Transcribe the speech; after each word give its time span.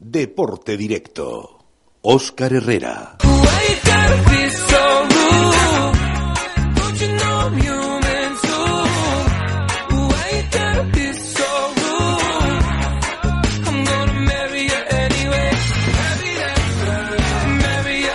Deporte 0.00 0.76
Directo. 0.76 1.58
Óscar 2.02 2.52
Herrera. 2.52 3.18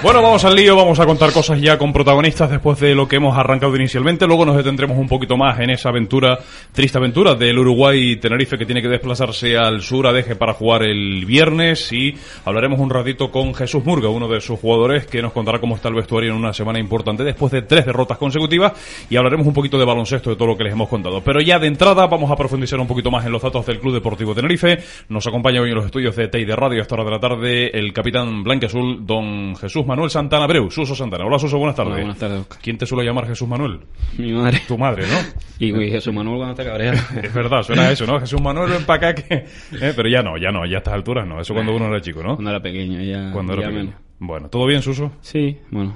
Bueno, 0.04 0.22
vamos 0.22 0.44
al 0.44 0.54
lío, 0.54 0.76
vamos 0.76 1.00
a 1.00 1.06
contar 1.06 1.32
cosas 1.32 1.62
ya 1.62 1.78
con 1.78 1.94
protagonistas 1.94 2.52
después 2.52 2.78
de 2.78 2.94
lo 2.94 3.08
que 3.08 3.16
hemos 3.16 3.38
arrancado 3.38 3.74
inicialmente. 3.78 4.28
Luego 4.28 4.44
nos 4.44 4.58
detendremos 4.58 4.98
un 4.98 5.08
poquito 5.08 5.38
más 5.38 5.58
en 5.62 5.70
esa 5.70 5.88
aventura, 5.88 6.40
triste 6.74 6.98
aventura 6.98 7.36
del 7.36 7.58
Uruguay-Tenerife 7.58 8.58
que 8.58 8.66
tiene 8.66 8.82
que 8.82 8.90
desplazarse 8.90 9.55
al 9.55 9.82
sur 9.82 10.05
a 10.05 10.12
Deje 10.12 10.36
para 10.36 10.55
jugar 10.55 10.84
el 10.84 11.26
viernes 11.26 11.90
y 11.94 12.13
hablaremos 12.44 12.82
un 12.82 12.90
ratito 12.90 13.32
con 13.32 13.55
Jesús 13.55 13.86
Murga, 13.86 14.10
uno 14.10 14.27
de 14.27 14.41
sus 14.41 14.60
jugadores 14.60 15.08
que 15.08 15.22
nos 15.22 15.32
contará 15.32 15.62
cómo 15.62 15.77
está 15.77 15.88
el 15.88 15.96
vestuario 15.96 16.32
en 16.32 16.35
una 16.35 16.52
semana 16.52 16.80
importante 16.80 17.24
después 17.24 17.54
de 17.54 17.62
tres 17.62 17.85
derrotas 17.85 18.18
consecutivas 18.18 18.74
y 19.10 19.16
hablaremos 19.16 19.48
un 19.48 19.54
poquito 19.54 19.80
de 19.80 19.85
baloncesto 19.85 20.32
de 20.32 20.35
todo 20.35 20.49
lo 20.49 20.58
que 20.58 20.66
les 20.66 20.74
hemos 20.74 20.90
contado. 20.90 21.22
Pero 21.22 21.40
ya 21.40 21.60
de 21.60 21.68
entrada 21.68 22.08
vamos 22.08 22.30
a 22.30 22.35
profundizar 22.35 22.77
un 22.77 22.88
poquito 22.88 23.10
más 23.10 23.26
en 23.26 23.32
los 23.32 23.41
datos 23.41 23.66
del 23.66 23.80
Club 23.80 23.94
Deportivo 23.94 24.35
Tenerife. 24.35 24.80
Nos 25.08 25.26
acompaña 25.27 25.62
hoy 25.62 25.70
en 25.70 25.76
los 25.76 25.85
estudios 25.85 26.13
de 26.18 26.27
TEI 26.27 26.44
de 26.44 26.58
Radio 26.58 26.80
a 26.80 26.82
esta 26.82 26.96
hora 26.96 27.05
de 27.05 27.12
la 27.12 27.20
tarde 27.22 27.68
el 27.70 27.94
capitán 27.94 28.44
Blanqueazul, 28.44 29.05
don 29.05 29.55
Jesús 29.55 29.85
Manuel 29.94 30.10
Santana 30.10 30.48
Breu, 30.48 30.72
Suso 30.72 30.96
Santana. 30.96 31.24
Hola 31.24 31.38
Suso, 31.38 31.60
buenas 31.60 31.76
tardes. 31.76 31.94
Hola, 31.94 32.02
buenas 32.02 32.18
tardes, 32.18 32.40
Oscar. 32.42 32.60
¿Quién 32.64 32.80
te 32.80 32.86
suele 32.88 33.06
llamar 33.06 33.28
Jesús 33.28 33.48
Manuel? 33.48 33.80
Mi 34.18 34.34
madre. 34.34 34.60
Tu 34.68 34.76
madre, 34.76 35.04
¿no? 35.04 35.18
Y, 35.60 35.68
y 35.68 35.92
Jesús 35.92 36.12
Manuel 36.12 36.38
cuando 36.38 36.56
te 36.56 36.66
cabrea. 36.66 36.94
Es 37.24 37.32
verdad, 37.32 37.62
suena 37.62 37.92
eso, 37.92 38.08
¿no? 38.08 38.20
Jesús 38.20 38.42
Manuel, 38.42 38.72
ven 38.72 38.86
para 38.86 39.10
acá 39.10 39.22
que... 39.24 39.36
eh, 39.36 39.94
Pero 39.96 40.10
ya 40.10 40.24
no, 40.24 40.36
ya 40.40 40.52
no, 40.52 40.66
ya 40.66 40.78
a 40.78 40.80
estas 40.80 40.96
alturas 40.96 41.28
no. 41.28 41.40
Eso 41.40 41.54
cuando 41.54 41.76
uno 41.76 41.86
era 41.90 42.02
chico, 42.02 42.24
¿no? 42.24 42.34
Cuando 42.34 42.50
era 42.50 42.60
pequeño, 42.60 43.00
ya. 43.04 43.32
Cuando 43.32 43.54
era 43.54 43.62
ya 43.62 43.68
pequeño. 43.68 43.85
menos. 43.85 44.02
Bueno, 44.18 44.50
¿todo 44.50 44.66
bien, 44.66 44.82
Suso? 44.82 45.12
Sí, 45.22 45.60
bueno. 45.70 45.96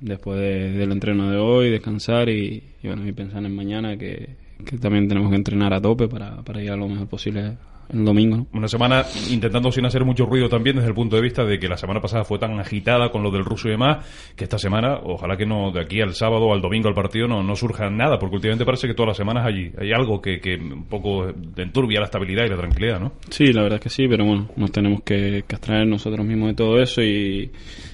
Después 0.00 0.38
de- 0.38 0.72
del 0.72 0.92
entreno 0.92 1.30
de 1.30 1.38
hoy, 1.38 1.70
descansar 1.70 2.28
y, 2.28 2.62
y 2.82 2.86
bueno, 2.86 3.06
y 3.08 3.12
pensar 3.12 3.42
en 3.42 3.56
mañana 3.56 3.96
que, 3.96 4.36
que 4.64 4.76
también 4.76 5.08
tenemos 5.08 5.30
que 5.30 5.36
entrenar 5.36 5.72
a 5.72 5.80
tope 5.80 6.06
para, 6.06 6.42
para 6.42 6.62
ir 6.62 6.70
a 6.70 6.76
lo 6.76 6.86
mejor 6.86 7.08
posible 7.08 7.56
el 7.92 8.04
domingo, 8.04 8.36
¿no? 8.36 8.46
Una 8.52 8.68
semana 8.68 9.04
intentando 9.30 9.70
sin 9.72 9.86
hacer 9.86 10.04
mucho 10.04 10.26
ruido 10.26 10.48
también 10.48 10.76
desde 10.76 10.88
el 10.88 10.94
punto 10.94 11.16
de 11.16 11.22
vista 11.22 11.44
de 11.44 11.58
que 11.58 11.68
la 11.68 11.76
semana 11.76 12.00
pasada 12.00 12.24
fue 12.24 12.38
tan 12.38 12.58
agitada 12.58 13.10
con 13.10 13.22
lo 13.22 13.30
del 13.30 13.44
ruso 13.44 13.68
y 13.68 13.72
demás, 13.72 14.32
que 14.36 14.44
esta 14.44 14.58
semana, 14.58 14.98
ojalá 15.02 15.36
que 15.36 15.46
no, 15.46 15.70
de 15.72 15.80
aquí 15.80 16.00
al 16.00 16.14
sábado 16.14 16.46
o 16.46 16.54
al 16.54 16.60
domingo 16.60 16.88
al 16.88 16.94
partido 16.94 17.28
no, 17.28 17.42
no 17.42 17.56
surja 17.56 17.88
nada, 17.90 18.18
porque 18.18 18.36
últimamente 18.36 18.64
parece 18.64 18.86
que 18.86 18.94
todas 18.94 19.08
las 19.08 19.16
semanas 19.16 19.46
hay, 19.46 19.72
hay 19.78 19.92
algo 19.92 20.20
que, 20.20 20.40
que 20.40 20.56
un 20.56 20.84
poco 20.84 21.28
enturbia 21.56 22.00
la 22.00 22.06
estabilidad 22.06 22.44
y 22.44 22.48
la 22.48 22.56
tranquilidad, 22.56 23.00
¿no? 23.00 23.12
Sí, 23.30 23.52
la 23.52 23.62
verdad 23.62 23.78
es 23.78 23.82
que 23.82 23.90
sí, 23.90 24.06
pero 24.08 24.24
bueno, 24.24 24.48
nos 24.56 24.72
tenemos 24.72 25.02
que, 25.02 25.44
que 25.46 25.54
abstraer 25.54 25.86
nosotros 25.86 26.26
mismos 26.26 26.48
de 26.48 26.54
todo 26.54 26.80
eso 26.80 27.02
y, 27.02 27.50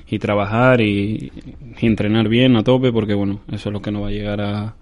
y 0.08 0.18
trabajar 0.18 0.80
y, 0.80 1.32
y 1.80 1.86
entrenar 1.86 2.28
bien 2.28 2.56
a 2.56 2.62
tope 2.62 2.92
porque 2.92 3.14
bueno, 3.14 3.40
eso 3.48 3.68
es 3.68 3.72
lo 3.72 3.80
que 3.80 3.90
nos 3.90 4.02
va 4.02 4.08
a 4.08 4.12
llegar 4.12 4.40
a... 4.40 4.74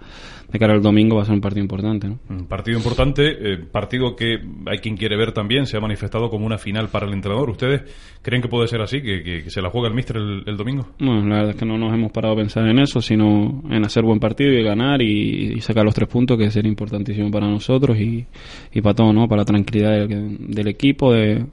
De 0.52 0.58
cara 0.58 0.74
al 0.74 0.82
domingo 0.82 1.16
va 1.16 1.22
a 1.22 1.24
ser 1.24 1.34
un 1.34 1.40
partido 1.40 1.62
importante, 1.62 2.08
¿no? 2.08 2.18
Un 2.28 2.46
partido 2.46 2.76
importante, 2.76 3.22
eh, 3.54 3.56
partido 3.56 4.14
que 4.14 4.38
hay 4.66 4.78
quien 4.78 4.96
quiere 4.98 5.16
ver 5.16 5.32
también, 5.32 5.64
se 5.66 5.78
ha 5.78 5.80
manifestado 5.80 6.28
como 6.28 6.44
una 6.44 6.58
final 6.58 6.88
para 6.88 7.06
el 7.06 7.14
entrenador. 7.14 7.48
¿Ustedes 7.48 7.82
creen 8.20 8.42
que 8.42 8.48
puede 8.48 8.68
ser 8.68 8.82
así, 8.82 9.00
que, 9.00 9.22
que- 9.22 9.44
que 9.44 9.50
se 9.50 9.62
la 9.62 9.70
juega 9.70 9.88
el 9.88 9.94
míster 9.94 10.18
el, 10.18 10.42
el 10.46 10.56
domingo? 10.58 10.88
Bueno, 10.98 11.26
la 11.26 11.36
verdad 11.36 11.50
es 11.52 11.56
que 11.56 11.64
no 11.64 11.78
nos 11.78 11.94
hemos 11.94 12.12
parado 12.12 12.34
a 12.34 12.36
pensar 12.36 12.68
en 12.68 12.78
eso, 12.80 13.00
sino 13.00 13.62
en 13.70 13.84
hacer 13.84 14.02
buen 14.04 14.20
partido 14.20 14.52
y 14.52 14.62
ganar 14.62 15.00
y, 15.00 15.54
y 15.54 15.60
sacar 15.60 15.84
los 15.84 15.94
tres 15.94 16.08
puntos, 16.08 16.36
que 16.36 16.50
sería 16.50 16.68
importantísimo 16.70 17.30
para 17.30 17.46
nosotros 17.48 17.98
y, 17.98 18.26
y 18.74 18.80
para 18.82 18.94
todo, 18.94 19.12
¿no? 19.14 19.26
Para 19.28 19.40
la 19.42 19.46
tranquilidad 19.46 20.06
del, 20.06 20.36
del 20.48 20.68
equipo. 20.68 21.12
De, 21.14 21.46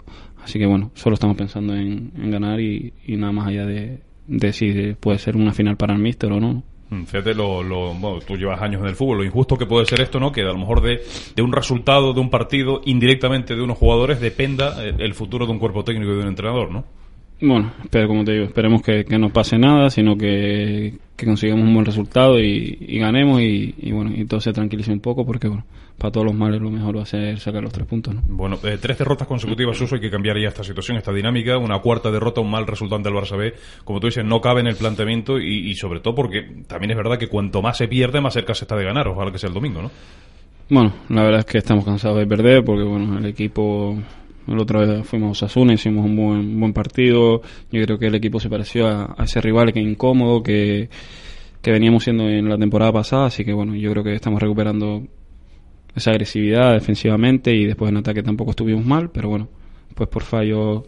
así 0.44 0.60
que 0.60 0.66
bueno, 0.66 0.92
solo 0.94 1.14
estamos 1.14 1.38
pensando 1.38 1.74
en, 1.74 2.12
en 2.22 2.32
ganar 2.32 2.60
y, 2.60 2.92
y 3.08 3.16
nada 3.16 3.32
más 3.32 3.48
allá 3.48 3.66
de, 3.66 4.00
de 4.28 4.52
si 4.52 4.94
puede 5.00 5.20
ser 5.20 5.38
una 5.38 5.54
final 5.54 5.78
para 5.78 5.94
el 5.96 6.02
míster 6.02 6.32
o 6.34 6.40
no. 6.42 6.64
Mm, 6.90 7.04
Fíjate, 7.04 7.36
lo, 7.36 7.62
lo- 7.62 7.94
bueno, 7.94 8.20
tú 8.26 8.36
llevas 8.36 8.62
años 8.62 8.82
en 8.82 8.88
el 8.88 8.96
fútbol, 8.96 9.18
lo 9.20 9.24
injusto 9.24 9.58
que 9.58 9.66
puede 9.68 9.86
ser 9.86 10.02
esto, 10.02 10.20
¿no? 10.20 10.32
Que 10.32 10.42
a 10.42 10.46
lo 10.46 10.58
mejor 10.58 10.82
de, 10.82 11.04
de 11.36 11.42
un 11.44 11.52
resultado 11.52 12.14
de 12.14 12.20
un 12.20 12.30
partido, 12.32 12.82
indirectamente 12.86 13.56
de 13.56 13.62
unos 13.62 13.78
jugadores, 13.78 14.20
dependa 14.20 14.84
eh, 14.84 14.96
el 14.98 15.14
futuro 15.14 15.46
de 15.46 15.52
un 15.52 15.60
cuerpo 15.60 15.84
técnico 15.84 16.12
y 16.12 16.16
de 16.16 16.22
un 16.22 16.28
entrenador, 16.28 16.72
¿no? 16.72 16.86
Bueno, 17.42 17.72
pero 17.90 18.08
como 18.08 18.26
te 18.26 18.34
digo, 18.34 18.46
esperemos 18.46 18.82
que, 18.82 19.06
que 19.06 19.18
no 19.18 19.30
pase 19.30 19.58
nada, 19.58 19.90
sino 19.90 20.18
que, 20.18 20.94
que 21.16 21.26
consigamos 21.26 21.66
un 21.66 21.74
buen 21.74 21.86
resultado 21.86 22.38
y, 22.40 22.78
y 22.82 23.00
ganemos 23.00 23.40
y, 23.42 23.76
y 23.78 23.92
bueno, 23.92 24.12
y 24.14 24.26
todo 24.26 24.42
se 24.42 24.52
tranquilice 24.52 24.92
un 24.92 25.00
poco 25.00 25.26
porque 25.26 25.48
bueno, 25.48 25.64
para 25.98 26.12
todos 26.12 26.26
los 26.26 26.36
males 26.36 26.62
lo 26.62 26.70
mejor 26.70 26.98
va 26.98 27.04
a 27.04 27.06
ser 27.06 27.40
sacar 27.40 27.64
los 27.64 27.72
tres 27.72 27.88
puntos, 27.88 28.14
¿no? 28.14 28.22
Bueno, 28.28 28.58
eh, 28.64 28.78
tres 28.82 28.98
derrotas 28.98 29.28
consecutivas, 29.28 29.80
Uso, 29.80 29.96
hay 29.96 30.02
que 30.02 30.10
cambiar 30.10 30.38
ya 30.38 30.50
esta 30.50 30.64
situación, 30.64 30.98
esta 30.98 31.14
dinámica. 31.14 31.58
Una 31.58 31.80
cuarta 31.80 32.12
derrota, 32.12 32.42
un 32.42 32.52
mal 32.52 32.68
resultante 32.68 33.10
del 33.10 33.18
Barça 33.18 33.38
B, 33.38 33.54
como 33.86 34.00
tú 34.00 34.08
dices, 34.08 34.26
no 34.26 34.42
cabe 34.42 34.60
en 34.60 34.68
el 34.68 34.76
planteamiento 34.76 35.40
y, 35.40 35.70
y 35.70 35.76
sobre 35.76 36.02
todo 36.02 36.16
porque 36.16 36.42
también 36.68 36.92
es 36.92 36.98
verdad 36.98 37.18
que 37.18 37.28
cuanto 37.28 37.62
más 37.62 37.78
se 37.78 37.88
pierde, 37.88 38.20
más 38.20 38.34
cerca 38.34 38.54
se 38.54 38.66
está 38.66 38.76
de 38.76 38.84
ganar. 38.84 39.08
Ojalá 39.08 39.32
que 39.32 39.38
sea 39.38 39.48
el 39.48 39.54
domingo, 39.54 39.82
¿no? 39.82 39.92
Bueno, 40.70 40.94
la 41.10 41.24
verdad 41.24 41.40
es 41.40 41.46
que 41.46 41.58
estamos 41.58 41.84
cansados 41.86 42.18
de 42.18 42.28
perder 42.28 42.64
porque 42.64 42.84
bueno, 42.84 43.18
el 43.18 43.26
equipo 43.26 43.98
el 44.54 44.60
otro 44.60 44.86
día 44.86 45.04
fuimos 45.04 45.30
a 45.30 45.46
Osasuna, 45.46 45.74
hicimos 45.74 46.06
un 46.06 46.16
buen, 46.16 46.60
buen 46.60 46.74
partido. 46.74 47.42
Yo 47.72 47.84
creo 47.84 48.00
que 48.00 48.08
el 48.08 48.16
equipo 48.16 48.40
se 48.40 48.50
pareció 48.50 48.88
a, 48.88 49.16
a 49.18 49.24
ese 49.24 49.42
rival 49.42 49.74
que 49.74 49.80
incómodo 49.80 50.42
que, 50.44 50.90
que 51.62 51.72
veníamos 51.72 52.04
siendo 52.04 52.30
en 52.30 52.48
la 52.48 52.58
temporada 52.58 52.92
pasada, 52.92 53.26
así 53.26 53.44
que 53.44 53.54
bueno, 53.54 53.76
yo 53.76 53.92
creo 53.92 54.04
que 54.04 54.14
estamos 54.14 54.42
recuperando 54.42 55.04
esa 55.96 56.12
agresividad 56.12 56.74
defensivamente 56.74 57.54
y 57.54 57.66
después 57.66 57.90
en 57.90 57.98
ataque 57.98 58.24
tampoco 58.24 58.52
estuvimos 58.52 58.86
mal, 58.86 59.10
pero 59.12 59.30
bueno, 59.30 59.50
pues 59.96 60.10
por 60.10 60.24
fallos 60.24 60.84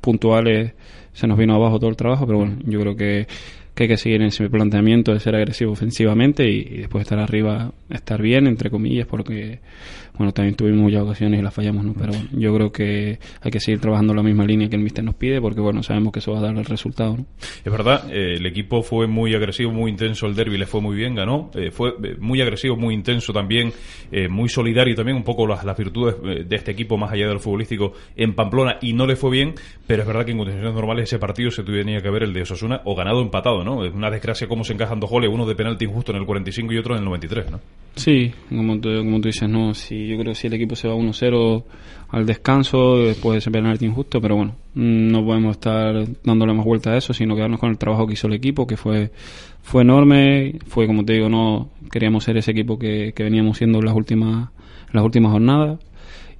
puntuales 0.00 0.72
se 1.12 1.26
nos 1.26 1.38
vino 1.38 1.54
abajo 1.54 1.78
todo 1.78 1.90
el 1.90 1.96
trabajo, 1.96 2.26
pero 2.26 2.38
bueno, 2.38 2.58
yo 2.64 2.80
creo 2.80 2.96
que, 2.96 3.26
que 3.76 3.84
hay 3.84 3.88
que 3.88 3.98
seguir 3.98 4.22
en 4.22 4.28
ese 4.28 4.48
planteamiento 4.48 5.12
de 5.12 5.20
ser 5.20 5.36
agresivo 5.36 5.72
ofensivamente 5.72 6.48
y, 6.48 6.78
después 6.78 7.02
estar 7.02 7.18
arriba, 7.18 7.72
estar 7.90 8.22
bien, 8.22 8.46
entre 8.46 8.70
comillas, 8.70 9.06
porque 9.06 9.60
bueno, 10.16 10.32
también 10.32 10.54
tuvimos 10.54 10.80
muchas 10.80 11.02
ocasiones 11.02 11.40
y 11.40 11.42
las 11.42 11.52
fallamos, 11.52 11.84
¿no? 11.84 11.92
Pero 11.92 12.12
bueno, 12.12 12.28
yo 12.32 12.54
creo 12.54 12.72
que 12.72 13.18
hay 13.42 13.50
que 13.50 13.60
seguir 13.60 13.80
trabajando 13.80 14.14
la 14.14 14.22
misma 14.22 14.46
línea 14.46 14.68
que 14.68 14.76
el 14.76 14.82
míster 14.82 15.04
nos 15.04 15.14
pide, 15.14 15.42
porque 15.42 15.60
bueno, 15.60 15.82
sabemos 15.82 16.12
que 16.12 16.20
eso 16.20 16.32
va 16.32 16.38
a 16.38 16.42
dar 16.42 16.56
el 16.56 16.64
resultado, 16.64 17.18
¿no? 17.18 17.26
Es 17.62 17.70
verdad, 17.70 18.10
eh, 18.10 18.36
el 18.36 18.46
equipo 18.46 18.82
fue 18.82 19.06
muy 19.06 19.34
agresivo, 19.34 19.72
muy 19.72 19.90
intenso, 19.90 20.26
el 20.26 20.34
derby 20.34 20.56
le 20.56 20.64
fue 20.64 20.80
muy 20.80 20.96
bien, 20.96 21.14
ganó, 21.14 21.50
eh, 21.54 21.70
fue 21.70 21.90
eh, 22.02 22.16
muy 22.18 22.40
agresivo, 22.40 22.76
muy 22.76 22.94
intenso 22.94 23.32
también, 23.32 23.72
muy 24.30 24.48
solidario 24.48 24.94
también, 24.94 25.16
un 25.16 25.24
poco 25.24 25.46
las, 25.46 25.64
virtudes 25.76 26.48
de 26.48 26.56
este 26.56 26.70
equipo 26.70 26.96
más 26.96 27.12
allá 27.12 27.28
del 27.28 27.40
futbolístico 27.40 27.92
en 28.16 28.34
Pamplona 28.34 28.78
y 28.80 28.94
no 28.94 29.06
le 29.06 29.16
fue 29.16 29.30
bien, 29.30 29.54
pero 29.86 30.02
es 30.02 30.08
verdad 30.08 30.24
que 30.24 30.30
en 30.30 30.38
condiciones 30.38 30.72
normales 30.72 31.04
ese 31.04 31.18
partido 31.18 31.50
se 31.50 31.62
tenía 31.64 32.00
que 32.00 32.08
ver 32.08 32.22
el 32.22 32.32
de 32.32 32.42
Osasuna 32.42 32.80
o 32.84 32.94
ganado 32.94 33.18
o 33.18 33.22
empatado, 33.22 33.62
¿no? 33.66 33.84
Es 33.84 33.92
una 33.92 34.10
desgracia 34.10 34.48
cómo 34.48 34.64
se 34.64 34.72
encajan 34.72 34.98
dos 34.98 35.10
goles, 35.10 35.30
uno 35.30 35.44
de 35.44 35.54
penalti 35.54 35.84
injusto 35.84 36.12
en 36.12 36.18
el 36.18 36.24
45 36.24 36.72
y 36.72 36.78
otro 36.78 36.94
en 36.94 37.00
el 37.00 37.04
93, 37.04 37.50
¿no? 37.50 37.60
Sí, 37.96 38.32
como 38.48 38.78
tú, 38.78 38.88
como 38.96 39.20
tú 39.20 39.28
dices, 39.28 39.48
no, 39.48 39.74
si 39.74 40.06
yo 40.06 40.16
creo 40.16 40.32
que 40.32 40.34
si 40.34 40.46
el 40.46 40.54
equipo 40.54 40.76
se 40.76 40.88
va 40.88 40.94
1-0 40.94 41.64
al 42.10 42.24
descanso, 42.24 42.98
después 42.98 43.32
de 43.32 43.38
ese 43.38 43.50
penalti 43.50 43.84
injusto, 43.84 44.20
pero 44.20 44.36
bueno, 44.36 44.54
no 44.74 45.24
podemos 45.24 45.56
estar 45.56 46.06
dándole 46.22 46.54
más 46.54 46.64
vuelta 46.64 46.92
a 46.92 46.96
eso, 46.96 47.12
sino 47.12 47.34
quedarnos 47.34 47.60
con 47.60 47.70
el 47.70 47.78
trabajo 47.78 48.06
que 48.06 48.14
hizo 48.14 48.28
el 48.28 48.34
equipo, 48.34 48.66
que 48.66 48.76
fue 48.76 49.10
fue 49.62 49.82
enorme, 49.82 50.54
fue 50.68 50.86
como 50.86 51.04
te 51.04 51.14
digo, 51.14 51.28
no 51.28 51.70
queríamos 51.90 52.22
ser 52.22 52.36
ese 52.36 52.52
equipo 52.52 52.78
que, 52.78 53.12
que 53.14 53.24
veníamos 53.24 53.58
siendo 53.58 53.80
en 53.80 53.84
las 53.84 53.94
últimas 53.94 54.48
las 54.92 55.04
últimas 55.04 55.32
jornadas 55.32 55.80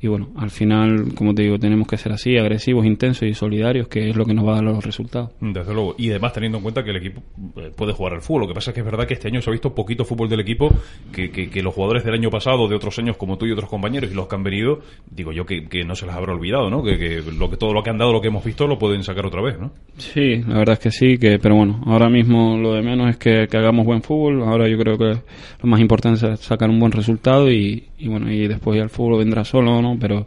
y 0.00 0.08
bueno, 0.08 0.28
al 0.36 0.50
final, 0.50 1.14
como 1.14 1.34
te 1.34 1.42
digo, 1.42 1.58
tenemos 1.58 1.88
que 1.88 1.96
ser 1.96 2.12
así, 2.12 2.36
agresivos, 2.36 2.84
intensos 2.84 3.28
y 3.28 3.34
solidarios, 3.34 3.88
que 3.88 4.10
es 4.10 4.16
lo 4.16 4.24
que 4.24 4.34
nos 4.34 4.46
va 4.46 4.52
a 4.52 4.54
dar 4.56 4.64
los 4.64 4.84
resultados. 4.84 5.30
Desde 5.40 5.72
luego. 5.72 5.94
Y 5.98 6.10
además 6.10 6.32
teniendo 6.34 6.58
en 6.58 6.62
cuenta 6.62 6.84
que 6.84 6.90
el 6.90 6.96
equipo 6.96 7.22
eh, 7.56 7.72
puede 7.74 7.92
jugar 7.92 8.14
al 8.14 8.22
fútbol. 8.22 8.42
Lo 8.42 8.48
que 8.48 8.54
pasa 8.54 8.70
es 8.70 8.74
que 8.74 8.80
es 8.80 8.86
verdad 8.86 9.06
que 9.06 9.14
este 9.14 9.28
año 9.28 9.40
se 9.40 9.50
ha 9.50 9.52
visto 9.52 9.74
poquito 9.74 10.04
fútbol 10.04 10.28
del 10.28 10.40
equipo, 10.40 10.70
que, 11.12 11.30
que, 11.30 11.48
que 11.48 11.62
los 11.62 11.74
jugadores 11.74 12.04
del 12.04 12.14
año 12.14 12.30
pasado, 12.30 12.68
de 12.68 12.76
otros 12.76 12.98
años 12.98 13.16
como 13.16 13.38
tú 13.38 13.46
y 13.46 13.52
otros 13.52 13.70
compañeros, 13.70 14.10
y 14.10 14.14
los 14.14 14.28
que 14.28 14.34
han 14.34 14.42
venido, 14.42 14.80
digo 15.10 15.32
yo 15.32 15.46
que, 15.46 15.66
que 15.66 15.84
no 15.84 15.94
se 15.94 16.06
les 16.06 16.14
habrá 16.14 16.32
olvidado, 16.32 16.68
¿no? 16.68 16.82
Que, 16.82 16.98
que 16.98 17.22
lo 17.36 17.50
que 17.50 17.56
todo 17.56 17.72
lo 17.72 17.82
que 17.82 17.90
han 17.90 17.98
dado, 17.98 18.12
lo 18.12 18.20
que 18.20 18.28
hemos 18.28 18.44
visto, 18.44 18.66
lo 18.66 18.78
pueden 18.78 19.02
sacar 19.02 19.24
otra 19.24 19.40
vez, 19.40 19.58
¿no? 19.58 19.72
Sí, 19.96 20.42
la 20.46 20.58
verdad 20.58 20.74
es 20.74 20.78
que 20.78 20.90
sí, 20.90 21.18
que 21.18 21.38
pero 21.38 21.56
bueno, 21.56 21.80
ahora 21.86 22.08
mismo 22.10 22.56
lo 22.58 22.74
de 22.74 22.82
menos 22.82 23.10
es 23.10 23.16
que, 23.16 23.46
que 23.50 23.56
hagamos 23.56 23.86
buen 23.86 24.02
fútbol. 24.02 24.42
Ahora 24.42 24.68
yo 24.68 24.76
creo 24.78 24.98
que 24.98 25.04
lo 25.62 25.68
más 25.68 25.80
importante 25.80 26.32
es 26.32 26.40
sacar 26.40 26.68
un 26.68 26.78
buen 26.78 26.92
resultado 26.92 27.50
y, 27.50 27.84
y 27.98 28.08
bueno, 28.08 28.30
y 28.30 28.46
después 28.46 28.76
ya 28.76 28.82
el 28.82 28.90
fútbol 28.90 29.18
vendrá 29.18 29.44
solo, 29.44 29.80
¿no? 29.80 29.95
Pero 29.98 30.26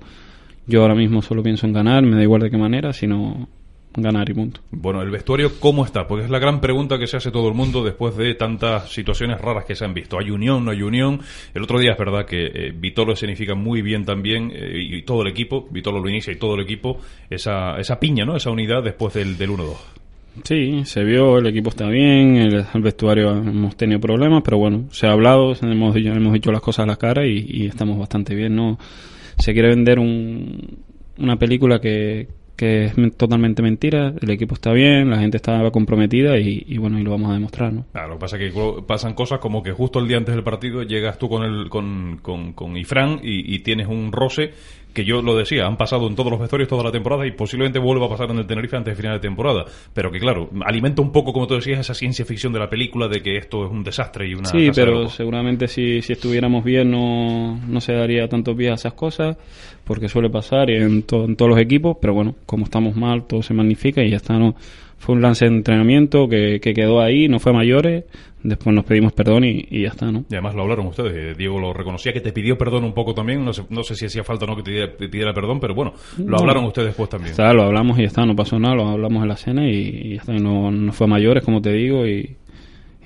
yo 0.68 0.82
ahora 0.82 0.96
mismo 0.96 1.22
solo 1.22 1.44
pienso 1.44 1.66
en 1.66 1.74
ganar, 1.74 2.04
me 2.04 2.16
da 2.16 2.24
igual 2.24 2.42
de 2.42 2.52
qué 2.52 2.58
manera, 2.58 2.94
sino 2.94 3.48
ganar 3.96 4.30
y 4.30 4.34
punto. 4.34 4.62
Bueno, 4.72 5.02
el 5.02 5.10
vestuario, 5.10 5.60
¿cómo 5.60 5.86
está? 5.86 6.08
Porque 6.08 6.26
es 6.26 6.30
la 6.30 6.40
gran 6.40 6.62
pregunta 6.62 6.98
que 7.00 7.08
se 7.08 7.18
hace 7.18 7.32
todo 7.32 7.48
el 7.48 7.56
mundo 7.56 7.84
después 7.84 8.16
de 8.16 8.36
tantas 8.36 8.92
situaciones 8.92 9.42
raras 9.42 9.66
que 9.66 9.76
se 9.76 9.86
han 9.86 9.94
visto. 9.94 10.20
¿Hay 10.20 10.30
unión, 10.30 10.64
no 10.64 10.72
hay 10.72 10.82
unión? 10.82 11.20
El 11.54 11.64
otro 11.64 11.80
día 11.80 11.94
es 11.94 11.98
verdad 11.98 12.26
que 12.26 12.46
eh, 12.46 12.74
Vitolo 12.76 13.16
significa 13.16 13.56
muy 13.56 13.82
bien 13.82 14.06
también, 14.06 14.52
eh, 14.54 14.78
y 14.78 15.02
todo 15.02 15.24
el 15.24 15.28
equipo, 15.30 15.68
Vitolo 15.72 16.00
lo 16.00 16.10
inicia 16.10 16.32
y 16.32 16.38
todo 16.38 16.56
el 16.56 16.62
equipo, 16.62 17.00
esa, 17.30 17.80
esa 17.80 18.00
piña, 18.00 18.26
¿no? 18.26 18.36
Esa 18.36 18.52
unidad 18.52 18.84
después 18.84 19.14
del, 19.14 19.38
del 19.38 19.50
1-2. 19.50 19.76
Sí, 20.44 20.86
se 20.86 21.04
vio, 21.04 21.40
el 21.40 21.48
equipo 21.48 21.70
está 21.70 21.88
bien, 21.88 22.38
el, 22.38 22.66
el 22.74 22.82
vestuario 22.82 23.32
hemos 23.32 23.76
tenido 23.76 24.00
problemas, 24.00 24.42
pero 24.44 24.58
bueno, 24.58 24.86
se 24.92 25.08
ha 25.08 25.12
hablado, 25.12 25.54
hemos, 25.62 25.96
hemos 25.96 26.34
dicho 26.34 26.52
las 26.52 26.62
cosas 26.62 26.84
a 26.84 26.88
la 26.88 26.96
cara 26.96 27.26
y, 27.26 27.46
y 27.50 27.66
estamos 27.66 27.98
bastante 27.98 28.36
bien, 28.36 28.56
¿no? 28.56 28.78
Se 29.40 29.54
quiere 29.54 29.70
vender 29.70 30.00
un- 30.00 30.78
una 31.18 31.38
película 31.38 31.80
que, 31.82 32.28
que 32.56 32.86
es 32.86 32.94
totalmente 33.18 33.62
mentira. 33.62 34.14
El 34.22 34.30
equipo 34.32 34.54
está 34.54 34.72
bien, 34.74 35.10
la 35.10 35.18
gente 35.20 35.38
está 35.38 35.70
comprometida 35.72 36.38
y, 36.38 36.78
bueno, 36.78 37.00
y 37.00 37.04
lo 37.04 37.12
vamos 37.12 37.32
a 37.32 37.34
demostrar, 37.34 37.72
¿no? 37.74 37.86
Lo 37.94 38.14
que 38.16 38.20
pasa 38.20 38.38
es 38.38 38.54
que 38.54 38.62
pasan 38.88 39.14
cosas 39.14 39.40
como 39.40 39.64
que 39.64 39.72
justo 39.72 40.00
el 40.00 40.08
día 40.08 40.18
antes 40.18 40.36
del 40.36 40.44
partido 40.44 40.84
llegas 40.84 41.18
tú 41.18 41.30
con 41.30 41.44
el 41.44 41.70
con, 41.70 42.20
con, 42.22 42.54
con 42.54 42.76
Ifran 42.78 43.20
y, 43.24 43.54
y 43.56 43.60
tienes 43.60 43.88
un 43.88 44.12
roce 44.12 44.52
que 45.00 45.06
yo 45.06 45.22
lo 45.22 45.36
decía, 45.36 45.66
han 45.66 45.78
pasado 45.78 46.08
en 46.08 46.16
todos 46.16 46.30
los 46.30 46.40
vestuarios 46.40 46.68
toda 46.68 46.84
la 46.84 46.92
temporada 46.92 47.26
y 47.26 47.32
posiblemente 47.32 47.80
vuelva 47.80 48.08
a 48.08 48.10
pasar 48.10 48.30
en 48.32 48.40
el 48.40 48.46
Tenerife 48.46 48.76
antes 48.76 48.92
de 48.92 49.02
final 49.02 49.18
de 49.18 49.22
temporada. 49.22 49.64
Pero 49.94 50.12
que 50.12 50.20
claro, 50.20 50.50
alimenta 50.66 51.02
un 51.02 51.12
poco, 51.12 51.32
como 51.32 51.48
tú 51.48 51.56
decías, 51.56 51.80
esa 51.80 51.94
ciencia 51.94 52.26
ficción 52.26 52.52
de 52.52 52.60
la 52.60 52.70
película 52.70 53.08
de 53.08 53.22
que 53.22 53.38
esto 53.38 53.66
es 53.66 53.72
un 53.72 53.82
desastre 53.82 54.28
y 54.28 54.34
una... 54.34 54.50
Sí, 54.50 54.72
pero 54.76 55.08
seguramente 55.08 55.70
si, 55.70 56.02
si 56.02 56.14
estuviéramos 56.14 56.66
bien 56.66 56.92
no, 56.92 57.58
no 57.66 57.80
se 57.80 57.94
daría 57.94 58.28
tanto 58.28 58.56
pie 58.56 58.72
a 58.72 58.74
esas 58.74 58.94
cosas, 58.94 59.38
porque 59.86 60.10
suele 60.10 60.30
pasar 60.30 60.70
en, 60.70 60.84
en 60.84 61.04
todos 61.04 61.50
los 61.50 61.60
equipos, 61.60 61.98
pero 62.02 62.14
bueno, 62.14 62.36
como 62.46 62.66
estamos 62.66 62.96
mal, 62.96 63.24
todo 63.26 63.42
se 63.42 63.54
magnifica 63.54 64.04
y 64.04 64.10
ya 64.10 64.18
está, 64.18 64.38
¿no? 64.38 64.56
Fue 65.00 65.16
un 65.16 65.22
lance 65.22 65.46
de 65.46 65.56
entrenamiento 65.56 66.28
que, 66.28 66.60
que 66.62 66.74
quedó 66.74 67.02
ahí, 67.02 67.28
no 67.28 67.40
fue 67.40 67.52
a 67.52 67.56
mayores, 67.56 68.04
después 68.44 68.76
nos 68.76 68.86
pedimos 68.86 69.14
perdón 69.14 69.44
y, 69.46 69.66
y, 69.70 69.84
ya 69.84 69.90
está, 69.90 70.12
¿no? 70.12 70.26
Y 70.30 70.34
además 70.34 70.56
lo 70.56 70.64
hablaron 70.64 70.88
ustedes, 70.88 71.14
eh, 71.14 71.36
Diego 71.38 71.60
lo 71.60 71.74
reconocía 71.74 72.14
que 72.14 72.22
te 72.22 72.32
pidió 72.32 72.58
perdón 72.58 72.84
un 72.84 72.94
poco 72.94 73.14
también, 73.14 73.44
no 73.44 73.54
sé, 73.54 73.64
no 73.70 73.84
sé 73.84 73.96
si 73.96 74.06
hacía 74.06 74.24
falta 74.24 74.46
o 74.46 74.48
no 74.48 74.56
que 74.56 74.64
te 74.64 74.88
pidiera, 75.08 75.34
perdón, 75.34 75.60
pero 75.60 75.74
bueno, 75.74 75.94
lo 76.18 76.38
hablaron 76.38 76.66
ustedes 76.66 76.90
después 76.90 77.10
también. 77.10 77.32
Está, 77.32 77.54
lo 77.54 77.64
hablamos 77.64 77.98
y 77.98 78.02
ya 78.02 78.08
está, 78.08 78.26
no 78.26 78.36
pasó 78.36 78.60
nada, 78.60 78.76
lo 78.76 78.88
hablamos 78.88 79.24
en 79.24 79.30
la 79.30 79.36
cena 79.38 79.70
y, 79.70 79.78
y 79.78 80.10
ya 80.16 80.22
está, 80.22 80.36
y 80.36 80.40
no, 80.40 80.70
no 80.72 80.92
fue 80.94 81.06
a 81.06 81.10
mayores, 81.10 81.44
como 81.44 81.62
te 81.62 81.72
digo, 81.72 82.06
y, 82.06 82.36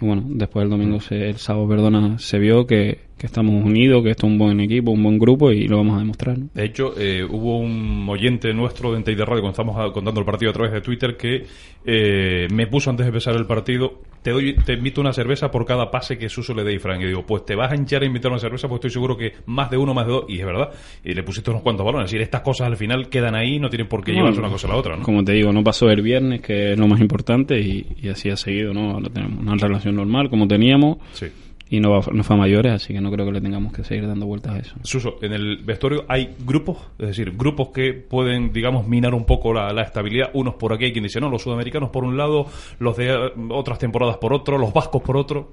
y 0.02 0.06
bueno, 0.06 0.24
después 0.26 0.64
el 0.64 0.70
domingo, 0.70 1.00
se, 1.00 1.30
el 1.30 1.38
sábado, 1.38 1.68
perdona, 1.68 2.18
se 2.18 2.40
vio 2.40 2.66
que, 2.66 3.00
que, 3.24 3.28
estamos 3.28 3.64
unidos, 3.64 4.04
que 4.04 4.10
esto 4.10 4.28
es 4.28 4.34
un 4.34 4.38
buen 4.38 4.60
equipo, 4.60 4.92
un 4.92 5.02
buen 5.02 5.18
grupo 5.18 5.50
y 5.50 5.66
lo 5.66 5.78
vamos 5.78 5.96
a 5.96 6.00
demostrar. 6.00 6.38
¿no? 6.38 6.50
De 6.54 6.66
hecho, 6.66 6.94
eh, 6.98 7.24
hubo 7.24 7.58
un 7.58 8.06
oyente 8.10 8.54
nuestro 8.54 8.92
de 8.92 8.98
Entei 8.98 9.16
de 9.16 9.24
Radio, 9.24 9.42
cuando 9.42 9.62
estamos 9.62 9.94
contando 9.94 10.20
el 10.20 10.26
partido 10.26 10.52
a 10.52 10.54
través 10.54 10.74
de 10.74 10.82
Twitter, 10.82 11.16
que 11.16 11.46
eh, 11.86 12.48
me 12.52 12.68
puso 12.68 12.90
antes 12.90 13.06
de 13.06 13.12
empezar 13.12 13.34
el 13.38 13.46
partido, 13.46 14.02
te 14.22 14.32
doy, 14.32 14.56
te 14.56 14.74
invito 14.74 15.00
una 15.00 15.14
cerveza 15.14 15.50
por 15.50 15.66
cada 15.66 15.90
pase 15.90 16.18
que 16.18 16.28
Suso 16.28 16.54
le 16.54 16.66
dé 16.66 16.76
a 16.76 16.80
Fran. 16.82 17.02
Y 17.02 17.06
digo, 17.06 17.26
pues 17.26 17.46
te 17.46 17.56
vas 17.56 17.72
a 17.72 17.76
hinchar 17.76 18.04
a 18.04 18.06
invitar 18.06 18.30
una 18.30 18.42
cerveza, 18.42 18.68
pues 18.68 18.80
estoy 18.80 18.92
seguro 18.92 19.16
que 19.16 19.32
más 19.46 19.72
de 19.72 19.78
uno, 19.78 19.94
más 19.94 20.06
de 20.06 20.12
dos, 20.12 20.26
y 20.28 20.40
es 20.40 20.46
verdad. 20.46 20.72
Y 21.06 21.14
le 21.14 21.24
pusiste 21.24 21.50
unos 21.50 21.62
cuantos 21.62 21.86
balones. 21.86 22.06
Es 22.08 22.12
decir, 22.12 22.24
estas 22.24 22.42
cosas 22.42 22.68
al 22.68 22.76
final 22.76 23.08
quedan 23.08 23.36
ahí, 23.36 23.58
no 23.58 23.70
tienen 23.70 23.88
por 23.88 24.04
qué 24.04 24.12
llevarse 24.12 24.40
una 24.40 24.50
cosa 24.50 24.68
a 24.68 24.72
la 24.72 24.76
otra, 24.76 24.98
¿no? 24.98 25.04
Como 25.04 25.24
te 25.24 25.32
digo, 25.32 25.54
no 25.54 25.64
pasó 25.64 25.90
el 25.90 26.02
viernes, 26.02 26.42
que 26.42 26.74
es 26.74 26.80
lo 26.80 26.88
más 26.88 27.00
importante, 27.00 27.58
y, 27.60 27.86
y 28.02 28.10
así 28.10 28.30
ha 28.30 28.36
seguido, 28.36 28.74
¿no? 28.74 28.92
Ahora 28.92 29.10
tenemos 29.10 29.42
una 29.42 29.56
relación 29.56 29.96
normal, 29.96 30.30
como 30.30 30.46
teníamos. 30.46 30.98
Sí 31.14 31.28
y 31.70 31.80
no, 31.80 31.92
va, 31.92 32.02
no 32.12 32.24
fue 32.24 32.36
a 32.36 32.40
mayores, 32.40 32.74
así 32.74 32.94
que 32.94 33.02
no 33.02 33.12
creo 33.12 33.26
que 33.26 33.32
le 33.32 33.42
tengamos 33.42 33.74
que 33.74 33.84
seguir 33.84 34.08
dando 34.08 34.26
vueltas 34.26 34.54
a 34.54 34.60
eso. 34.60 34.76
Suso, 34.84 35.18
en 35.22 35.34
el 35.34 35.58
vestuario 35.58 36.06
hay 36.08 36.36
grupos, 36.46 36.78
es 37.00 37.08
decir, 37.08 37.32
grupos 37.36 37.70
que 37.70 37.94
pueden, 37.94 38.54
digamos, 38.54 38.88
minar 38.88 39.14
un 39.14 39.26
poco 39.26 39.54
la, 39.54 39.72
la 39.74 39.82
estabilidad. 39.82 40.30
Unos 40.34 40.56
por 40.56 40.74
aquí, 40.74 40.86
hay 40.86 40.94
quien 40.94 41.04
dice, 41.04 41.20
no, 41.20 41.30
los 41.30 41.42
sudamericanos 41.42 41.90
por 41.90 42.04
un 42.04 42.18
lado, 42.18 42.46
los 42.80 42.96
de 42.98 43.32
otras 43.50 43.80
temporadas 43.80 44.18
por 44.18 44.34
otro, 44.34 44.58
los 44.58 44.74
vascos 44.74 45.02
por 45.02 45.18
otro. 45.18 45.52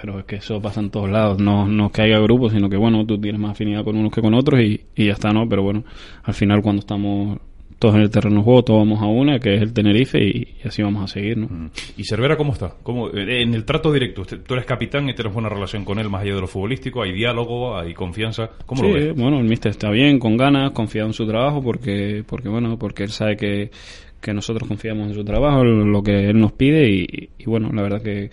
Pero 0.00 0.18
es 0.18 0.24
que 0.24 0.36
eso 0.36 0.60
pasa 0.60 0.80
en 0.80 0.90
todos 0.90 1.10
lados, 1.10 1.38
no, 1.38 1.66
no 1.66 1.86
es 1.86 1.92
que 1.92 2.02
haya 2.02 2.18
grupos, 2.18 2.52
sino 2.52 2.68
que 2.68 2.76
bueno, 2.76 3.04
tú 3.04 3.20
tienes 3.20 3.40
más 3.40 3.52
afinidad 3.52 3.84
con 3.84 3.96
unos 3.96 4.12
que 4.12 4.20
con 4.20 4.34
otros 4.34 4.60
y, 4.60 4.86
y 4.94 5.06
ya 5.06 5.12
está, 5.12 5.30
¿no? 5.32 5.48
Pero 5.48 5.62
bueno, 5.62 5.84
al 6.22 6.34
final 6.34 6.62
cuando 6.62 6.80
estamos 6.80 7.38
todos 7.78 7.94
en 7.94 8.02
el 8.02 8.10
terreno 8.10 8.36
de 8.36 8.42
juego, 8.42 8.64
todos 8.64 8.80
vamos 8.80 9.00
a 9.00 9.06
una, 9.06 9.38
que 9.38 9.54
es 9.54 9.62
el 9.62 9.72
Tenerife, 9.72 10.18
y, 10.18 10.56
y 10.64 10.68
así 10.68 10.82
vamos 10.82 11.04
a 11.04 11.06
seguir, 11.06 11.38
¿no? 11.38 11.46
Mm. 11.46 11.70
¿Y 11.96 12.04
Cervera 12.04 12.36
cómo 12.36 12.52
está? 12.52 12.74
¿Cómo, 12.82 13.10
en 13.14 13.54
el 13.54 13.64
trato 13.64 13.92
directo, 13.92 14.24
tú 14.24 14.54
eres 14.54 14.66
capitán 14.66 15.08
y 15.08 15.14
tienes 15.14 15.32
buena 15.32 15.48
relación 15.48 15.84
con 15.84 15.98
él 15.98 16.08
más 16.08 16.22
allá 16.22 16.34
de 16.34 16.40
lo 16.40 16.48
futbolístico, 16.48 17.02
hay 17.02 17.12
diálogo, 17.12 17.78
hay 17.78 17.94
confianza, 17.94 18.50
¿cómo 18.66 18.82
sí, 18.82 18.88
lo 18.88 18.94
ves? 18.94 19.14
bueno, 19.14 19.38
el 19.38 19.44
míster 19.44 19.70
está 19.70 19.90
bien, 19.90 20.18
con 20.18 20.36
ganas, 20.36 20.72
confiado 20.72 21.08
en 21.08 21.14
su 21.14 21.26
trabajo, 21.26 21.62
porque, 21.62 22.24
porque 22.26 22.48
bueno, 22.48 22.78
porque 22.78 23.04
él 23.04 23.10
sabe 23.10 23.36
que, 23.36 23.70
que 24.20 24.34
nosotros 24.34 24.68
confiamos 24.68 25.08
en 25.08 25.14
su 25.14 25.24
trabajo, 25.24 25.62
lo 25.62 26.02
que 26.02 26.30
él 26.30 26.40
nos 26.40 26.52
pide, 26.52 26.90
y, 26.90 27.30
y 27.38 27.44
bueno, 27.44 27.70
la 27.72 27.82
verdad 27.82 28.02
que 28.02 28.30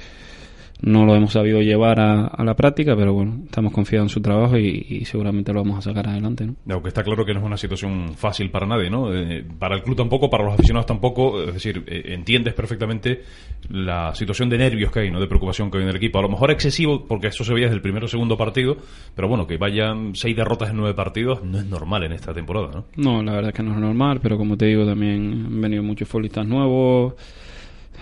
no 0.81 1.05
lo 1.05 1.15
hemos 1.15 1.33
sabido 1.33 1.61
llevar 1.61 1.99
a, 1.99 2.27
a, 2.27 2.43
la 2.43 2.55
práctica, 2.55 2.95
pero 2.95 3.13
bueno, 3.13 3.43
estamos 3.45 3.71
confiados 3.71 4.05
en 4.05 4.09
su 4.09 4.21
trabajo 4.21 4.57
y, 4.57 4.85
y, 4.89 5.05
seguramente 5.05 5.53
lo 5.53 5.61
vamos 5.63 5.79
a 5.79 5.81
sacar 5.81 6.09
adelante. 6.09 6.45
¿no? 6.45 6.55
Aunque 6.69 6.89
está 6.89 7.03
claro 7.03 7.25
que 7.25 7.33
no 7.33 7.39
es 7.39 7.45
una 7.45 7.57
situación 7.57 8.13
fácil 8.15 8.51
para 8.51 8.67
nadie, 8.67 8.89
¿no? 8.89 9.13
Eh, 9.13 9.45
para 9.57 9.75
el 9.75 9.83
club 9.83 9.95
tampoco, 9.95 10.29
para 10.29 10.43
los 10.43 10.53
aficionados 10.53 10.85
tampoco. 10.85 11.41
Es 11.41 11.53
decir, 11.53 11.83
eh, 11.87 12.13
entiendes 12.13 12.53
perfectamente 12.53 13.21
la 13.69 14.13
situación 14.13 14.49
de 14.49 14.57
nervios 14.57 14.91
que 14.91 15.01
hay, 15.01 15.11
¿no? 15.11 15.19
De 15.19 15.27
preocupación 15.27 15.71
que 15.71 15.77
hay 15.77 15.83
en 15.83 15.89
el 15.89 15.95
equipo. 15.95 16.19
A 16.19 16.23
lo 16.23 16.29
mejor 16.29 16.51
excesivo, 16.51 17.05
porque 17.07 17.27
eso 17.27 17.43
se 17.43 17.53
veía 17.53 17.67
desde 17.67 17.77
el 17.77 17.81
primero 17.81 18.05
o 18.05 18.09
segundo 18.09 18.37
partido, 18.37 18.77
pero 19.15 19.29
bueno, 19.29 19.47
que 19.47 19.57
vayan 19.57 20.13
seis 20.13 20.35
derrotas 20.35 20.69
en 20.71 20.77
nueve 20.77 20.93
partidos 20.93 21.43
no 21.43 21.57
es 21.57 21.65
normal 21.65 22.03
en 22.03 22.11
esta 22.11 22.33
temporada, 22.33 22.69
¿no? 22.73 22.85
No, 22.97 23.23
la 23.23 23.33
verdad 23.33 23.49
es 23.49 23.55
que 23.55 23.63
no 23.63 23.73
es 23.73 23.79
normal, 23.79 24.19
pero 24.21 24.37
como 24.37 24.57
te 24.57 24.65
digo, 24.65 24.85
también 24.85 25.45
han 25.45 25.61
venido 25.61 25.83
muchos 25.83 26.07
futbolistas 26.07 26.45
nuevos. 26.45 27.13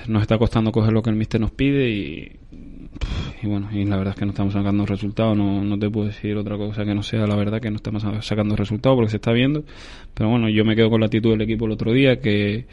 Nos 0.08 0.22
está 0.22 0.38
costando 0.38 0.72
coger 0.72 0.94
lo 0.94 1.02
que 1.02 1.10
el 1.10 1.16
míster 1.16 1.40
nos 1.40 1.52
pide 1.52 1.90
y 1.90 2.32
y 3.42 3.48
bueno, 3.48 3.70
y 3.74 3.84
la 3.84 3.98
verdad 3.98 4.14
es 4.14 4.20
que 4.20 4.26
no 4.26 4.32
estamos 4.32 4.54
sacando 4.54 4.86
resultados, 4.86 5.38
no, 5.38 5.64
no 5.64 5.78
te 5.78 5.90
puedo 5.90 6.08
decir 6.08 6.38
otra 6.38 6.58
cosa 6.58 6.86
que 6.86 6.96
no 6.96 7.04
sea 7.04 7.28
la 7.28 7.36
verdad 7.36 7.60
que 7.60 7.70
no 7.70 7.76
estamos 7.76 8.06
sacando 8.22 8.56
resultados 8.56 8.96
porque 8.96 9.12
se 9.12 9.18
está 9.18 9.34
viendo, 9.34 9.64
pero 10.14 10.30
bueno, 10.30 10.48
yo 10.48 10.64
me 10.64 10.76
quedo 10.76 10.90
con 10.90 11.02
la 11.02 11.08
actitud 11.08 11.32
del 11.32 11.42
equipo 11.42 11.66
el 11.66 11.72
otro 11.72 11.92
día 11.92 12.22
que 12.22 12.68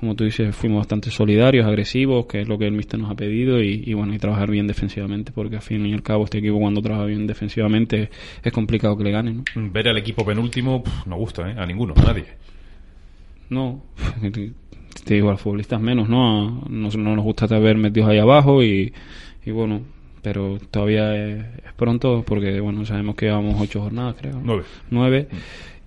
como 0.00 0.14
tú 0.14 0.24
dices, 0.24 0.54
fuimos 0.54 0.78
bastante 0.78 1.10
solidarios, 1.10 1.66
agresivos, 1.66 2.26
que 2.26 2.40
es 2.40 2.48
lo 2.48 2.56
que 2.56 2.66
el 2.66 2.72
míster 2.72 3.00
nos 3.00 3.10
ha 3.10 3.16
pedido, 3.16 3.60
y, 3.60 3.82
y, 3.84 3.94
bueno, 3.94 4.14
y 4.14 4.18
trabajar 4.18 4.48
bien 4.48 4.68
defensivamente, 4.68 5.32
porque 5.32 5.56
al 5.56 5.62
fin 5.62 5.84
y 5.86 5.92
al 5.92 6.04
cabo 6.04 6.22
este 6.22 6.38
equipo 6.38 6.60
cuando 6.60 6.80
trabaja 6.80 7.06
bien 7.06 7.26
defensivamente 7.26 8.08
es 8.44 8.52
complicado 8.52 8.96
que 8.96 9.02
le 9.02 9.10
gane, 9.10 9.34
¿no? 9.34 9.44
Ver 9.56 9.88
al 9.88 9.98
equipo 9.98 10.24
penúltimo 10.24 10.84
pff, 10.84 11.06
no 11.06 11.16
gusta, 11.16 11.50
¿eh? 11.50 11.56
A 11.58 11.66
ninguno, 11.66 11.94
a 11.96 12.02
nadie. 12.02 12.26
No, 13.50 13.82
te 15.08 15.14
digo, 15.14 15.30
a 15.30 15.32
los 15.32 15.40
futbolistas 15.40 15.80
menos, 15.80 16.06
¿no? 16.10 16.60
No, 16.68 16.90
no 16.90 17.16
nos 17.16 17.24
gusta 17.24 17.46
ver 17.58 17.78
metidos 17.78 18.10
ahí 18.10 18.18
abajo 18.18 18.62
y, 18.62 18.92
y 19.46 19.50
bueno, 19.50 19.80
pero 20.20 20.58
todavía 20.70 21.16
es, 21.16 21.46
es, 21.64 21.72
pronto 21.76 22.22
porque 22.26 22.60
bueno 22.60 22.84
sabemos 22.84 23.16
que 23.16 23.24
llevamos 23.24 23.58
ocho 23.58 23.80
jornadas 23.80 24.16
creo. 24.20 24.38
Nueve, 24.44 24.64
nueve 24.90 25.28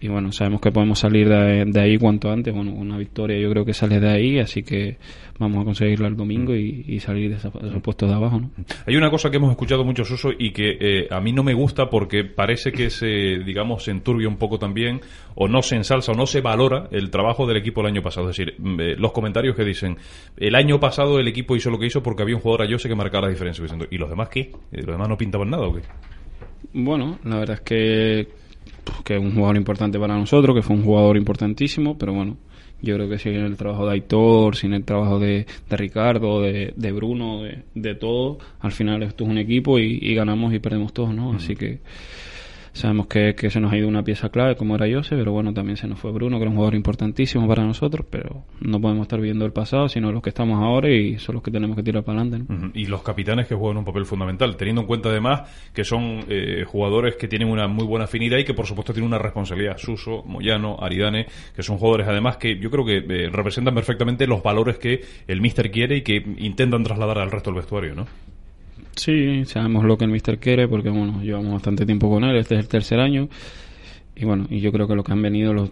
y 0.01 0.07
bueno 0.07 0.31
sabemos 0.31 0.61
que 0.61 0.71
podemos 0.71 0.97
salir 0.97 1.29
de, 1.29 1.63
de, 1.65 1.79
ahí 1.79 1.97
cuanto 1.97 2.31
antes. 2.31 2.53
Bueno 2.53 2.71
una 2.71 2.97
victoria 2.97 3.39
yo 3.39 3.49
creo 3.51 3.63
que 3.63 3.73
sale 3.73 3.99
de 3.99 4.09
ahí 4.09 4.39
así 4.39 4.63
que 4.63 4.97
vamos 5.37 5.61
a 5.61 5.63
conseguirla 5.63 6.07
el 6.07 6.17
domingo 6.17 6.55
y, 6.55 6.83
y 6.87 6.99
salir 6.99 7.29
de, 7.29 7.35
esa, 7.37 7.49
de, 7.49 7.69
esos 7.69 7.81
puestos 7.81 8.09
de 8.09 8.15
abajo 8.15 8.39
¿no? 8.39 8.49
hay 8.85 8.95
una 8.95 9.11
cosa 9.11 9.29
que 9.29 9.37
hemos 9.37 9.51
escuchado 9.51 9.85
mucho 9.85 10.03
Suso 10.03 10.29
y 10.37 10.51
que 10.51 10.77
eh, 10.79 11.07
a 11.11 11.21
mí 11.21 11.31
no 11.31 11.43
me 11.43 11.53
gusta 11.53 11.89
porque 11.89 12.23
parece 12.23 12.71
que 12.71 12.89
se 12.89 13.07
digamos 13.45 13.83
se 13.83 13.91
enturbia 13.91 14.27
un 14.27 14.37
poco 14.37 14.57
también 14.57 15.01
o 15.35 15.47
no 15.47 15.61
se 15.61 15.75
ensalza 15.75 16.13
o 16.13 16.15
no 16.15 16.25
se 16.25 16.41
valora 16.41 16.87
el 16.91 17.11
trabajo 17.11 17.45
del 17.45 17.57
equipo 17.57 17.81
el 17.81 17.87
año 17.87 18.01
pasado. 18.01 18.29
Es 18.29 18.37
decir 18.37 18.55
eh, 18.79 18.95
los 18.97 19.11
comentarios 19.11 19.55
que 19.55 19.63
dicen 19.63 19.97
el 20.37 20.55
año 20.55 20.79
pasado 20.79 21.19
el 21.19 21.27
equipo 21.27 21.55
hizo 21.55 21.69
lo 21.69 21.77
que 21.77 21.85
hizo 21.85 22.01
porque 22.01 22.23
había 22.23 22.35
un 22.35 22.41
jugador 22.41 22.65
a 22.65 22.71
Jose 22.71 22.89
que 22.89 22.95
marcaba 22.95 23.27
la 23.27 23.31
diferencia 23.31 23.63
y 23.91 23.97
los 23.97 24.09
demás 24.09 24.29
qué 24.29 24.51
los 24.71 24.87
demás 24.87 25.07
no 25.07 25.17
pintaban 25.17 25.49
nada 25.49 25.67
o 25.67 25.75
qué 25.75 25.81
bueno 26.73 27.19
la 27.23 27.37
verdad 27.37 27.55
es 27.55 27.61
que 27.61 28.40
que 29.03 29.15
es 29.15 29.21
un 29.21 29.33
jugador 29.33 29.57
importante 29.57 29.99
para 29.99 30.17
nosotros, 30.17 30.55
que 30.55 30.61
fue 30.61 30.75
un 30.75 30.83
jugador 30.83 31.17
importantísimo, 31.17 31.97
pero 31.97 32.13
bueno, 32.13 32.37
yo 32.81 32.95
creo 32.95 33.09
que 33.09 33.19
sin 33.19 33.33
el 33.35 33.57
trabajo 33.57 33.85
de 33.85 33.93
Aitor, 33.93 34.55
sin 34.55 34.73
el 34.73 34.83
trabajo 34.83 35.19
de, 35.19 35.45
de 35.69 35.77
Ricardo, 35.77 36.41
de, 36.41 36.73
de 36.75 36.91
Bruno, 36.91 37.43
de, 37.43 37.63
de, 37.75 37.95
todo, 37.95 38.39
al 38.59 38.71
final 38.71 39.03
esto 39.03 39.23
es 39.23 39.29
un 39.29 39.37
equipo 39.37 39.77
y, 39.77 39.99
y 40.01 40.15
ganamos 40.15 40.53
y 40.53 40.59
perdemos 40.59 40.93
todos, 40.93 41.13
¿no? 41.13 41.33
Así 41.33 41.55
que 41.55 41.79
sabemos 42.73 43.07
que, 43.07 43.35
que, 43.35 43.49
se 43.49 43.59
nos 43.59 43.71
ha 43.71 43.77
ido 43.77 43.87
una 43.87 44.03
pieza 44.03 44.29
clave 44.29 44.55
como 44.55 44.75
era 44.75 44.85
Jose, 44.91 45.15
pero 45.15 45.31
bueno, 45.31 45.53
también 45.53 45.77
se 45.77 45.87
nos 45.87 45.99
fue 45.99 46.11
Bruno, 46.11 46.37
que 46.37 46.43
era 46.43 46.49
un 46.49 46.55
jugador 46.55 46.75
importantísimo 46.75 47.47
para 47.47 47.63
nosotros, 47.63 48.05
pero 48.09 48.43
no 48.59 48.79
podemos 48.79 49.03
estar 49.03 49.19
viendo 49.19 49.45
el 49.45 49.51
pasado, 49.51 49.89
sino 49.89 50.11
los 50.11 50.21
que 50.21 50.29
estamos 50.29 50.61
ahora 50.61 50.89
y 50.89 51.17
son 51.17 51.35
los 51.35 51.43
que 51.43 51.51
tenemos 51.51 51.75
que 51.75 51.83
tirar 51.83 52.03
para 52.03 52.21
adelante. 52.21 52.53
Y 52.73 52.85
los 52.85 53.03
capitanes 53.03 53.47
que 53.47 53.55
juegan 53.55 53.77
un 53.77 53.85
papel 53.85 54.05
fundamental, 54.05 54.55
teniendo 54.55 54.81
en 54.81 54.87
cuenta 54.87 55.09
además 55.09 55.71
que 55.73 55.83
son 55.83 56.25
eh, 56.29 56.63
jugadores 56.65 57.15
que 57.15 57.27
tienen 57.27 57.49
una 57.49 57.67
muy 57.67 57.85
buena 57.85 58.05
afinidad 58.05 58.37
y 58.37 58.43
que 58.43 58.53
por 58.53 58.65
supuesto 58.65 58.93
tienen 58.93 59.07
una 59.07 59.19
responsabilidad. 59.19 59.77
Suso, 59.77 60.23
Moyano, 60.25 60.77
Aridane, 60.79 61.25
que 61.55 61.63
son 61.63 61.77
jugadores 61.77 62.07
además 62.07 62.37
que 62.37 62.57
yo 62.57 62.71
creo 62.71 62.85
que 62.85 62.97
eh, 62.97 63.29
representan 63.29 63.75
perfectamente 63.75 64.27
los 64.27 64.41
valores 64.41 64.77
que 64.77 65.01
el 65.27 65.41
míster 65.41 65.71
quiere 65.71 65.97
y 65.97 66.01
que 66.01 66.15
intentan 66.37 66.83
trasladar 66.83 67.19
al 67.19 67.31
resto 67.31 67.51
del 67.51 67.59
vestuario, 67.59 67.95
¿no? 67.95 68.05
Sí, 68.95 69.45
sabemos 69.45 69.83
lo 69.85 69.97
que 69.97 70.05
el 70.05 70.11
mister 70.11 70.39
quiere 70.39 70.67
porque 70.67 70.89
bueno, 70.89 71.21
llevamos 71.23 71.53
bastante 71.53 71.85
tiempo 71.85 72.09
con 72.09 72.23
él, 72.23 72.35
este 72.35 72.55
es 72.55 72.61
el 72.61 72.67
tercer 72.67 72.99
año. 72.99 73.29
Y 74.15 74.25
bueno, 74.25 74.45
y 74.49 74.59
yo 74.59 74.71
creo 74.71 74.87
que 74.87 74.95
lo 74.95 75.03
que 75.03 75.13
han 75.13 75.21
venido 75.21 75.53
los, 75.53 75.71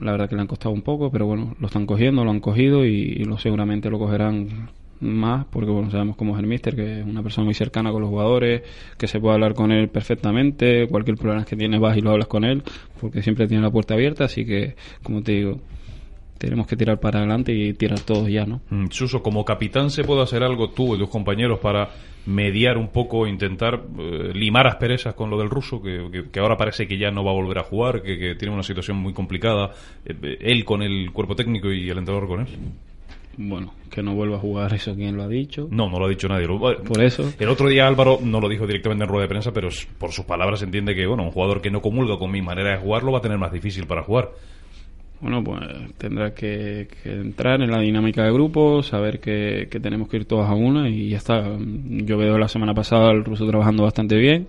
la 0.00 0.12
verdad 0.12 0.28
que 0.28 0.34
le 0.34 0.40
han 0.40 0.48
costado 0.48 0.74
un 0.74 0.82
poco, 0.82 1.10
pero 1.10 1.26
bueno, 1.26 1.54
lo 1.60 1.66
están 1.66 1.86
cogiendo, 1.86 2.24
lo 2.24 2.30
han 2.30 2.40
cogido 2.40 2.84
y, 2.84 2.90
y 2.90 3.24
lo 3.24 3.38
seguramente 3.38 3.90
lo 3.90 3.98
cogerán 3.98 4.70
más 5.00 5.44
porque 5.50 5.70
bueno, 5.70 5.90
sabemos 5.90 6.16
cómo 6.16 6.34
es 6.34 6.40
el 6.40 6.46
mister, 6.46 6.74
que 6.74 7.00
es 7.00 7.06
una 7.06 7.22
persona 7.22 7.44
muy 7.44 7.54
cercana 7.54 7.92
con 7.92 8.00
los 8.00 8.10
jugadores, 8.10 8.62
que 8.96 9.06
se 9.06 9.20
puede 9.20 9.34
hablar 9.34 9.54
con 9.54 9.72
él 9.72 9.88
perfectamente, 9.88 10.86
cualquier 10.88 11.16
problema 11.16 11.44
que 11.44 11.56
tiene 11.56 11.78
vas 11.78 11.96
y 11.96 12.00
lo 12.00 12.10
hablas 12.10 12.28
con 12.28 12.44
él, 12.44 12.62
porque 13.00 13.22
siempre 13.22 13.46
tiene 13.46 13.62
la 13.62 13.70
puerta 13.70 13.94
abierta, 13.94 14.24
así 14.24 14.44
que 14.44 14.74
como 15.02 15.22
te 15.22 15.32
digo, 15.32 15.60
tenemos 16.38 16.66
que 16.66 16.76
tirar 16.76 16.98
para 17.00 17.18
adelante 17.20 17.52
y 17.52 17.72
tirar 17.74 18.00
todos 18.00 18.28
ya, 18.28 18.44
¿no? 18.46 18.60
Mm, 18.70 18.86
Suso, 18.90 19.22
como 19.22 19.44
capitán, 19.44 19.90
¿se 19.90 20.04
puede 20.04 20.22
hacer 20.22 20.42
algo 20.42 20.70
tú 20.70 20.94
y 20.94 20.98
tus 20.98 21.08
compañeros 21.08 21.58
para 21.60 21.88
mediar 22.26 22.76
un 22.76 22.88
poco, 22.88 23.26
intentar 23.26 23.82
eh, 23.98 24.32
limar 24.34 24.66
asperezas 24.66 25.14
con 25.14 25.30
lo 25.30 25.38
del 25.38 25.48
ruso, 25.48 25.80
que, 25.80 26.08
que- 26.10 26.24
que 26.30 26.40
ahora 26.40 26.56
parece 26.56 26.86
que 26.88 26.98
ya 26.98 27.10
no 27.10 27.22
va 27.24 27.30
a 27.30 27.34
volver 27.34 27.58
a 27.58 27.62
jugar, 27.62 28.02
que, 28.02 28.18
que 28.18 28.34
tiene 28.34 28.52
una 28.52 28.62
situación 28.64 28.96
muy 28.96 29.12
complicada, 29.12 29.70
eh, 30.04 30.36
él 30.40 30.64
con 30.64 30.82
el 30.82 31.12
cuerpo 31.12 31.36
técnico 31.36 31.70
y 31.70 31.88
el 31.88 31.98
entrenador 31.98 32.26
con 32.28 32.40
él? 32.40 32.46
Bueno, 33.38 33.74
que 33.90 34.02
no 34.02 34.14
vuelva 34.14 34.36
a 34.36 34.40
jugar, 34.40 34.72
eso 34.72 34.94
quién 34.94 35.14
lo 35.16 35.22
ha 35.22 35.28
dicho. 35.28 35.68
No, 35.70 35.90
no 35.90 35.98
lo 35.98 36.06
ha 36.06 36.08
dicho 36.08 36.26
nadie. 36.26 36.46
Por 36.48 37.02
eso. 37.02 37.34
El 37.38 37.48
otro 37.50 37.68
día 37.68 37.86
Álvaro 37.86 38.18
no 38.22 38.40
lo 38.40 38.48
dijo 38.48 38.66
directamente 38.66 39.04
en 39.04 39.10
rueda 39.10 39.24
de 39.24 39.28
prensa, 39.28 39.52
pero 39.52 39.68
por 39.98 40.10
sus 40.12 40.24
palabras 40.24 40.60
se 40.60 40.64
entiende 40.64 40.94
que 40.94 41.06
bueno, 41.06 41.22
un 41.24 41.30
jugador 41.32 41.60
que 41.60 41.70
no 41.70 41.82
comulga 41.82 42.18
con 42.18 42.30
mi 42.30 42.40
manera 42.40 42.70
de 42.70 42.78
jugar 42.78 43.02
lo 43.02 43.12
va 43.12 43.18
a 43.18 43.20
tener 43.20 43.36
más 43.38 43.52
difícil 43.52 43.86
para 43.86 44.02
jugar. 44.02 44.30
Bueno, 45.20 45.42
pues 45.42 45.60
tendrá 45.96 46.34
que, 46.34 46.88
que 47.02 47.12
entrar 47.12 47.62
en 47.62 47.70
la 47.70 47.80
dinámica 47.80 48.22
de 48.24 48.32
grupo, 48.32 48.82
saber 48.82 49.18
que, 49.18 49.66
que 49.70 49.80
tenemos 49.80 50.08
que 50.08 50.18
ir 50.18 50.24
todos 50.26 50.46
a 50.48 50.54
una 50.54 50.88
y 50.90 51.08
ya 51.08 51.16
está. 51.16 51.56
Yo 51.58 52.18
veo 52.18 52.36
la 52.38 52.48
semana 52.48 52.74
pasada 52.74 53.10
al 53.10 53.24
ruso 53.24 53.46
trabajando 53.46 53.82
bastante 53.84 54.16
bien 54.16 54.46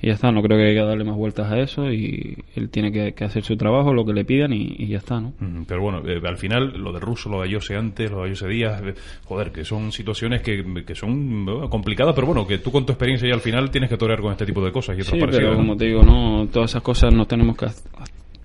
y 0.00 0.06
ya 0.06 0.14
está. 0.14 0.32
No 0.32 0.40
creo 0.42 0.56
que 0.56 0.64
haya 0.64 0.80
que 0.80 0.86
darle 0.86 1.04
más 1.04 1.14
vueltas 1.16 1.52
a 1.52 1.58
eso 1.60 1.92
y 1.92 2.38
él 2.56 2.70
tiene 2.70 2.90
que, 2.90 3.12
que 3.12 3.24
hacer 3.24 3.44
su 3.44 3.56
trabajo, 3.58 3.92
lo 3.92 4.06
que 4.06 4.14
le 4.14 4.24
pidan 4.24 4.52
y, 4.54 4.76
y 4.78 4.86
ya 4.86 4.96
está, 4.96 5.20
¿no? 5.20 5.34
Mm, 5.40 5.64
Pero 5.68 5.82
bueno, 5.82 6.02
eh, 6.08 6.20
al 6.24 6.38
final 6.38 6.72
lo 6.82 6.90
de 6.92 7.00
Russo, 7.00 7.28
lo 7.28 7.42
de 7.42 7.48
Ayose 7.48 7.76
antes, 7.76 8.10
lo 8.10 8.20
de 8.22 8.28
Ayose 8.28 8.48
Díaz, 8.48 8.80
eh, 8.86 8.94
joder, 9.26 9.52
que 9.52 9.64
son 9.66 9.92
situaciones 9.92 10.40
que, 10.40 10.84
que 10.86 10.94
son 10.94 11.68
complicadas, 11.68 12.14
pero 12.14 12.26
bueno, 12.28 12.46
que 12.46 12.56
tú 12.58 12.72
con 12.72 12.86
tu 12.86 12.92
experiencia 12.92 13.28
ya 13.28 13.34
al 13.34 13.40
final 13.42 13.70
tienes 13.70 13.90
que 13.90 13.98
torear 13.98 14.20
con 14.22 14.32
este 14.32 14.46
tipo 14.46 14.64
de 14.64 14.72
cosas 14.72 14.96
y 14.96 15.02
otras 15.02 15.14
Sí, 15.14 15.20
parecidas. 15.20 15.42
pero 15.44 15.50
¿no? 15.52 15.58
como 15.58 15.76
te 15.76 15.84
digo, 15.84 16.02
no, 16.02 16.46
todas 16.50 16.70
esas 16.70 16.82
cosas 16.82 17.12
nos 17.12 17.28
tenemos 17.28 17.56
que 17.58 17.66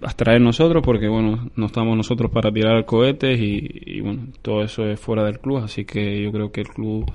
abstraer 0.03 0.41
nosotros 0.41 0.83
porque, 0.83 1.07
bueno, 1.07 1.49
no 1.55 1.65
estamos 1.65 1.95
nosotros 1.97 2.31
para 2.31 2.51
tirar 2.51 2.85
cohetes 2.85 3.39
y, 3.39 4.01
bueno, 4.01 4.27
todo 4.41 4.63
eso 4.63 4.85
es 4.85 4.99
fuera 4.99 5.23
del 5.23 5.39
club, 5.39 5.57
así 5.57 5.85
que 5.85 6.21
yo 6.21 6.31
creo 6.31 6.51
que 6.51 6.61
el 6.61 6.67
club 6.67 7.11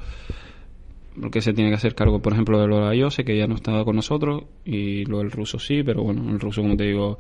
lo 1.17 1.31
que 1.31 1.41
se 1.41 1.53
tiene 1.53 1.71
que 1.71 1.77
hacer 1.77 1.95
cargo, 1.95 2.21
por 2.21 2.33
ejemplo, 2.33 2.61
de 2.61 2.69
lo 2.69 2.81
de 2.81 2.91
Ayose, 2.91 3.25
que 3.25 3.37
ya 3.37 3.47
no 3.47 3.57
estaba 3.57 3.85
con 3.85 3.97
nosotros, 3.97 4.45
y 4.65 5.05
lo 5.07 5.19
del 5.19 5.33
ruso 5.33 5.59
sí, 5.59 5.83
pero 5.83 6.03
bueno, 6.05 6.31
el 6.31 6.39
ruso, 6.39 6.63
como 6.63 6.77
te 6.77 6.85
digo, 6.85 7.19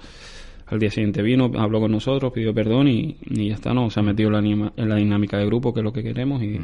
al 0.66 0.78
día 0.78 0.90
siguiente 0.90 1.20
vino, 1.20 1.50
habló 1.56 1.80
con 1.80 1.90
nosotros, 1.90 2.32
pidió 2.32 2.54
perdón 2.54 2.86
y, 2.86 3.16
y 3.26 3.48
ya 3.48 3.54
está, 3.54 3.74
¿no? 3.74 3.90
Se 3.90 3.98
ha 3.98 4.02
metido 4.04 4.28
en 4.28 4.60
la, 4.60 4.72
en 4.76 4.88
la 4.88 4.96
dinámica 4.96 5.36
de 5.36 5.46
grupo, 5.46 5.74
que 5.74 5.80
es 5.80 5.84
lo 5.84 5.92
que 5.92 6.04
queremos, 6.04 6.42
y, 6.42 6.60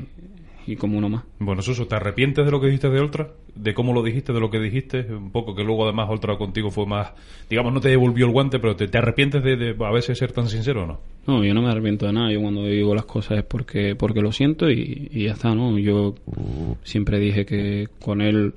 y 0.67 0.77
como 0.77 0.99
uno 0.99 1.09
más. 1.09 1.25
Bueno, 1.39 1.63
Suso, 1.63 1.87
¿te 1.87 1.97
arrepientes 1.97 2.45
de 2.45 2.51
lo 2.51 2.61
que 2.61 2.67
dijiste 2.67 2.89
de 2.89 3.01
Oltra? 3.01 3.31
¿De 3.55 3.75
cómo 3.75 3.93
lo 3.93 4.03
dijiste, 4.03 4.33
de 4.33 4.41
lo 4.41 4.51
que 4.51 4.59
dijiste? 4.59 5.01
Un 5.01 5.31
poco 5.31 5.55
que 5.55 5.63
luego 5.63 5.85
además 5.85 6.09
Oltra 6.11 6.37
contigo 6.37 6.71
fue 6.71 6.87
más, 6.87 7.13
digamos, 7.49 7.73
no 7.73 7.81
te 7.81 7.89
devolvió 7.89 8.27
el 8.27 8.33
guante, 8.33 8.59
pero 8.59 8.77
¿te, 8.77 8.89
te 8.89 8.99
arrepientes 8.99 9.43
de, 9.43 9.57
de 9.57 9.77
a 9.85 9.91
veces 9.93 10.19
ser 10.19 10.33
tan 10.33 10.49
sincero 10.49 10.85
o 10.85 10.87
no? 10.87 11.01
No, 11.27 11.45
yo 11.45 11.55
no 11.55 11.63
me 11.63 11.71
arrepiento 11.71 12.07
de 12.07 12.13
nada. 12.13 12.33
Yo 12.33 12.41
cuando 12.41 12.65
digo 12.65 12.95
las 12.95 13.05
cosas 13.07 13.39
es 13.39 13.45
porque 13.45 13.95
porque 13.97 14.21
lo 14.21 14.33
siento 14.33 14.71
y, 14.71 15.09
y 15.13 15.25
ya 15.25 15.33
está, 15.33 15.55
¿no? 15.55 15.79
Yo 15.79 16.15
siempre 16.83 17.19
dije 17.19 17.47
que 17.47 17.89
con 18.01 18.21
él 18.21 18.55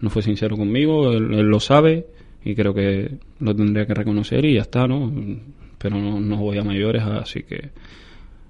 no 0.00 0.10
fue 0.10 0.22
sincero 0.22 0.56
conmigo, 0.56 1.12
él, 1.12 1.32
él 1.32 1.46
lo 1.46 1.60
sabe 1.60 2.06
y 2.44 2.54
creo 2.54 2.74
que 2.74 3.16
lo 3.40 3.54
tendría 3.56 3.86
que 3.86 3.94
reconocer 3.94 4.44
y 4.44 4.54
ya 4.54 4.62
está, 4.62 4.86
¿no? 4.86 5.12
Pero 5.78 5.96
no, 5.96 6.20
no 6.20 6.36
voy 6.36 6.58
a 6.58 6.64
mayores, 6.64 7.02
así 7.02 7.42
que 7.42 7.70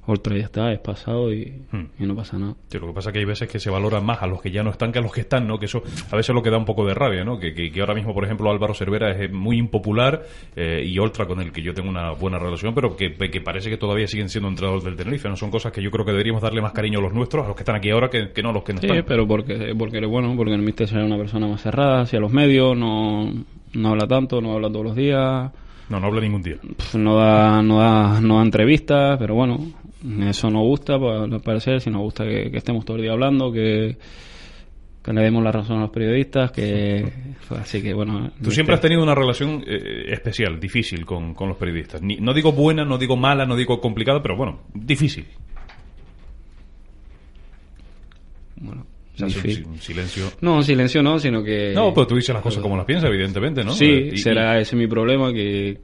otra 0.07 0.37
ya 0.37 0.45
está, 0.45 0.73
es 0.73 0.79
pasado 0.79 1.33
y, 1.33 1.53
Hmm. 1.73 1.87
y 1.99 2.07
no 2.07 2.15
pasa 2.15 2.39
nada. 2.39 2.55
Sí, 2.69 2.79
lo 2.79 2.87
que 2.89 2.93
pasa 2.93 3.11
es 3.11 3.13
que 3.13 3.19
hay 3.19 3.25
veces 3.25 3.49
que 3.49 3.59
se 3.59 3.71
valoran 3.71 4.05
más 4.05 4.23
a 4.23 4.27
los 4.27 4.41
que 4.41 4.51
ya 4.51 4.63
no 4.63 4.71
están 4.71 4.93
que 4.93 4.99
a 4.99 5.03
los 5.03 5.13
que 5.13 5.23
están, 5.23 5.47
¿no? 5.47 5.59
Que 5.59 5.67
eso 5.67 5.83
a 6.11 6.17
veces 6.17 6.35
lo 6.35 6.43
que 6.43 6.51
da 6.51 6.59
un 6.59 6.65
poco 6.65 6.87
de 6.87 6.95
rabia, 6.95 7.25
¿no? 7.25 7.39
Que, 7.39 7.53
que, 7.55 7.71
que 7.73 7.81
ahora 7.81 7.95
mismo, 7.95 8.15
por 8.15 8.25
ejemplo, 8.25 8.51
Álvaro 8.51 8.75
Cervera 8.75 9.11
es 9.13 9.21
eh, 9.23 9.29
muy 9.29 9.59
impopular 9.59 10.23
eh, 10.55 10.85
y 10.87 10.99
Oltra 10.99 11.27
con 11.27 11.41
el 11.41 11.53
que 11.53 11.63
yo 11.63 11.75
tengo 11.75 11.89
una 11.91 12.13
buena 12.13 12.39
relación, 12.39 12.75
pero 12.75 12.97
que, 12.97 13.13
que 13.15 13.41
parece 13.41 13.69
que 13.71 13.77
todavía 13.77 14.07
siguen 14.07 14.29
siendo 14.29 14.49
entrenadores 14.49 14.85
del 14.85 14.97
Tenerife, 14.97 15.29
¿no? 15.29 15.37
Son 15.37 15.51
cosas 15.51 15.73
que 15.73 15.83
yo 15.83 15.91
creo 15.91 16.05
que 16.05 16.13
deberíamos 16.13 16.43
darle 16.43 16.63
más 16.63 16.73
cariño 16.73 16.99
a 16.99 17.03
los 17.03 17.13
nuestros, 17.13 17.45
a 17.45 17.49
los 17.49 17.57
que 17.57 17.63
están 17.63 17.77
aquí 17.77 17.91
ahora, 17.91 18.09
que, 18.09 18.31
que 18.33 18.43
no 18.43 18.51
a 18.51 18.53
los 18.53 18.63
que 18.65 18.73
no 18.75 18.81
Sí, 18.81 18.87
están. 18.87 19.05
pero 19.07 19.27
porque, 19.27 19.75
porque 19.79 20.05
bueno, 20.07 20.35
porque 20.37 20.55
el 20.55 20.63
mister 20.63 20.87
será 20.89 21.05
una 21.05 21.17
persona 21.17 21.47
más 21.49 21.61
cerrada 21.63 22.03
hacia 22.03 22.21
los 22.21 22.33
medios, 22.33 22.77
no, 22.77 23.33
no 23.75 23.89
habla 23.89 24.07
tanto, 24.07 24.41
no 24.41 24.53
habla 24.53 24.69
todos 24.71 24.85
los 24.87 24.97
días. 24.97 25.51
No, 25.89 26.01
no 26.01 26.07
habla 26.09 26.21
ningún 26.21 26.43
día. 26.43 26.57
No 26.95 27.17
da, 27.17 27.63
no 27.63 27.79
da, 27.79 28.21
no 28.21 28.37
da 28.39 28.43
entrevistas, 28.43 29.17
pero 29.19 29.35
bueno, 29.37 29.59
eso 30.29 30.51
nos 30.51 30.63
gusta, 30.63 30.95
al 30.95 31.41
parecer, 31.41 31.81
si 31.81 31.91
nos 31.91 32.03
gusta 32.03 32.25
que, 32.25 32.51
que 32.51 32.59
estemos 32.59 32.85
todo 32.85 32.97
el 32.97 33.03
día 33.03 33.13
hablando, 33.13 33.51
que, 33.53 33.97
que 35.03 35.13
le 35.13 35.21
demos 35.23 35.43
la 35.43 35.53
razón 35.53 35.79
a 35.79 35.83
los 35.83 35.91
periodistas, 35.91 36.51
que 36.53 37.13
así 37.51 37.83
que 37.83 37.93
bueno. 37.95 38.31
Tú 38.43 38.51
siempre 38.51 38.75
has 38.75 38.81
tenido 38.81 39.03
una 39.03 39.15
relación 39.15 39.65
eh, 39.67 40.05
especial, 40.09 40.59
difícil 40.61 41.05
con, 41.07 41.35
con 41.35 41.49
los 41.49 41.57
periodistas. 41.57 42.03
Ni- 42.03 42.17
no 42.17 42.33
digo 42.35 42.53
buena, 42.53 42.85
no 42.85 42.99
digo 42.99 43.17
mala, 43.17 43.47
no 43.47 43.57
digo 43.57 43.81
complicada, 43.81 44.21
pero 44.23 44.37
bueno, 44.37 44.61
difícil. 44.75 45.27
bueno, 48.57 48.87
O 49.15 49.19
sea, 49.19 49.27
difícil. 49.29 49.67
silencio. 49.81 50.25
No, 50.41 50.63
silencio 50.63 51.03
no, 51.03 51.19
sino 51.19 51.43
que... 51.43 51.73
No, 51.75 51.93
pero 51.93 52.07
tú 52.07 52.17
dices 52.17 52.33
las 52.35 52.43
cosas 52.43 52.63
como 52.63 52.77
las 52.77 52.87
piensas, 52.87 53.11
evidentemente, 53.11 53.65
¿no? 53.65 53.73
Sí, 53.73 53.85
Eh, 53.87 54.11
y- 54.15 54.19
será 54.19 54.59
ese 54.59 54.77
mi 54.77 54.87
problema 54.87 55.33
que 55.33 55.79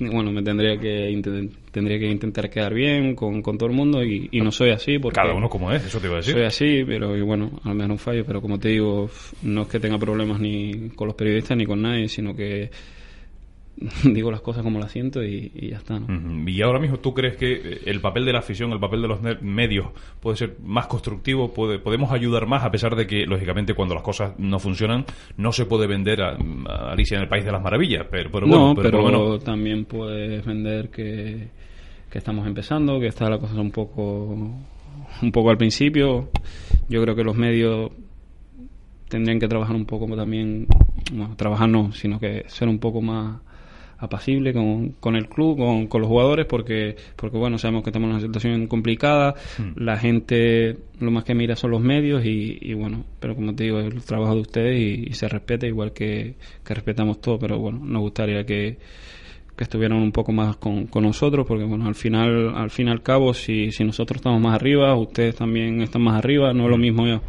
bueno, 0.00 0.32
me 0.32 0.42
tendría 0.42 0.76
que 0.78 1.22
tendría 1.70 1.98
que 1.98 2.10
intentar 2.10 2.50
quedar 2.50 2.74
bien 2.74 3.14
con, 3.14 3.42
con 3.42 3.56
todo 3.58 3.68
el 3.68 3.74
mundo 3.76 4.02
y, 4.04 4.28
y 4.32 4.40
no 4.40 4.50
soy 4.50 4.70
así 4.70 4.98
porque 4.98 5.16
Cada 5.16 5.34
uno 5.34 5.48
como 5.48 5.72
es, 5.72 5.84
eso 5.84 6.00
te 6.00 6.06
iba 6.06 6.14
a 6.16 6.18
decir. 6.18 6.34
soy 6.34 6.44
así, 6.44 6.84
pero 6.86 7.16
y 7.16 7.20
bueno, 7.22 7.50
al 7.64 7.74
menos 7.74 7.90
un 7.90 7.98
fallo, 7.98 8.24
pero 8.24 8.40
como 8.40 8.58
te 8.58 8.68
digo, 8.70 9.10
no 9.42 9.62
es 9.62 9.68
que 9.68 9.80
tenga 9.80 9.98
problemas 9.98 10.40
ni 10.40 10.90
con 10.90 11.06
los 11.08 11.16
periodistas 11.16 11.56
ni 11.56 11.66
con 11.66 11.82
nadie, 11.82 12.08
sino 12.08 12.34
que 12.34 12.70
digo 14.04 14.30
las 14.30 14.40
cosas 14.40 14.62
como 14.62 14.78
las 14.78 14.92
siento 14.92 15.22
y, 15.24 15.50
y 15.54 15.70
ya 15.70 15.78
está, 15.78 15.98
¿no? 15.98 16.48
Y 16.48 16.62
ahora 16.62 16.78
mismo, 16.78 16.98
¿tú 16.98 17.12
crees 17.12 17.36
que 17.36 17.80
el 17.86 18.00
papel 18.00 18.24
de 18.24 18.32
la 18.32 18.38
afición, 18.38 18.70
el 18.72 18.78
papel 18.80 19.02
de 19.02 19.08
los 19.08 19.20
medios 19.42 19.88
puede 20.20 20.36
ser 20.36 20.56
más 20.62 20.86
constructivo? 20.86 21.52
Puede, 21.52 21.78
¿Podemos 21.78 22.12
ayudar 22.12 22.46
más 22.46 22.62
a 22.64 22.70
pesar 22.70 22.94
de 22.94 23.06
que, 23.06 23.26
lógicamente, 23.26 23.74
cuando 23.74 23.94
las 23.94 24.04
cosas 24.04 24.38
no 24.38 24.58
funcionan, 24.58 25.04
no 25.36 25.52
se 25.52 25.66
puede 25.66 25.86
vender 25.86 26.22
a, 26.22 26.36
a 26.68 26.92
Alicia 26.92 27.16
en 27.16 27.22
el 27.24 27.28
País 27.28 27.44
de 27.44 27.52
las 27.52 27.62
Maravillas? 27.62 28.06
Pero, 28.10 28.30
pero 28.30 28.46
bueno, 28.46 28.68
no, 28.68 28.74
pero, 28.80 29.02
menos- 29.04 29.42
también 29.44 29.84
puedes 29.86 30.44
vender 30.44 30.90
que, 30.90 31.48
que 32.10 32.18
estamos 32.18 32.46
empezando, 32.46 33.00
que 33.00 33.08
está 33.08 33.28
la 33.28 33.38
cosa 33.38 33.60
un 33.60 33.70
poco 33.72 34.50
un 35.22 35.32
poco 35.32 35.50
al 35.50 35.58
principio. 35.58 36.28
Yo 36.88 37.02
creo 37.02 37.14
que 37.16 37.24
los 37.24 37.36
medios 37.36 37.90
tendrían 39.08 39.38
que 39.38 39.48
trabajar 39.48 39.76
un 39.76 39.84
poco 39.84 40.06
también, 40.16 40.66
bueno, 41.12 41.34
trabajar 41.36 41.68
no, 41.68 41.92
sino 41.92 42.18
que 42.18 42.44
ser 42.48 42.68
un 42.68 42.78
poco 42.78 43.00
más 43.02 43.40
apacible 43.98 44.52
con, 44.52 44.90
con 45.00 45.16
el 45.16 45.28
club, 45.28 45.56
con, 45.58 45.86
con 45.86 46.00
los 46.00 46.08
jugadores, 46.08 46.46
porque, 46.46 46.96
porque 47.16 47.38
bueno, 47.38 47.58
sabemos 47.58 47.82
que 47.82 47.90
estamos 47.90 48.08
en 48.08 48.14
una 48.16 48.20
situación 48.20 48.66
complicada, 48.66 49.34
Hmm. 49.58 49.72
la 49.76 49.96
gente 49.96 50.76
lo 51.00 51.10
más 51.10 51.24
que 51.24 51.34
mira 51.34 51.56
son 51.56 51.70
los 51.70 51.80
medios 51.80 52.24
y, 52.24 52.58
y 52.60 52.74
bueno, 52.74 53.04
pero 53.20 53.34
como 53.34 53.54
te 53.54 53.64
digo, 53.64 53.80
es 53.80 53.92
el 53.92 54.02
trabajo 54.04 54.34
de 54.34 54.40
ustedes 54.40 54.80
y, 54.80 55.10
y 55.10 55.14
se 55.14 55.28
respeta 55.28 55.66
igual 55.66 55.92
que, 55.92 56.34
que 56.64 56.74
respetamos 56.74 57.20
todo, 57.20 57.38
pero 57.38 57.58
bueno, 57.58 57.80
nos 57.84 58.02
gustaría 58.02 58.44
que, 58.44 58.78
que 59.56 59.64
estuvieran 59.64 59.98
un 59.98 60.12
poco 60.12 60.32
más 60.32 60.56
con, 60.56 60.86
con 60.86 61.04
nosotros, 61.04 61.46
porque 61.46 61.64
bueno, 61.64 61.86
al 61.86 61.94
final, 61.94 62.54
al 62.56 62.70
fin 62.70 62.88
y 62.88 62.90
al 62.90 63.02
cabo, 63.02 63.34
si, 63.34 63.70
si 63.70 63.84
nosotros 63.84 64.16
estamos 64.16 64.40
más 64.40 64.54
arriba, 64.54 64.94
ustedes 64.96 65.36
también 65.36 65.80
están 65.82 66.02
más 66.02 66.16
arriba, 66.16 66.52
no 66.52 66.64
es 66.64 66.70
lo 66.70 66.78
mismo 66.78 67.06
yo 67.06 67.20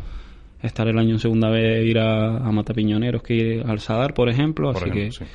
estar 0.62 0.88
el 0.88 0.98
año 0.98 1.12
en 1.12 1.20
segunda 1.20 1.50
vez, 1.50 1.86
ir 1.86 2.00
a, 2.00 2.38
a 2.38 2.52
Matapiñoneros 2.52 3.22
que 3.22 3.34
ir 3.36 3.64
al 3.68 3.80
Sadar, 3.80 4.14
por 4.16 4.30
ejemplo, 4.30 4.72
por 4.74 4.82
así 4.82 4.90
ejemplo, 4.90 5.20
que 5.20 5.26
sí. 5.26 5.32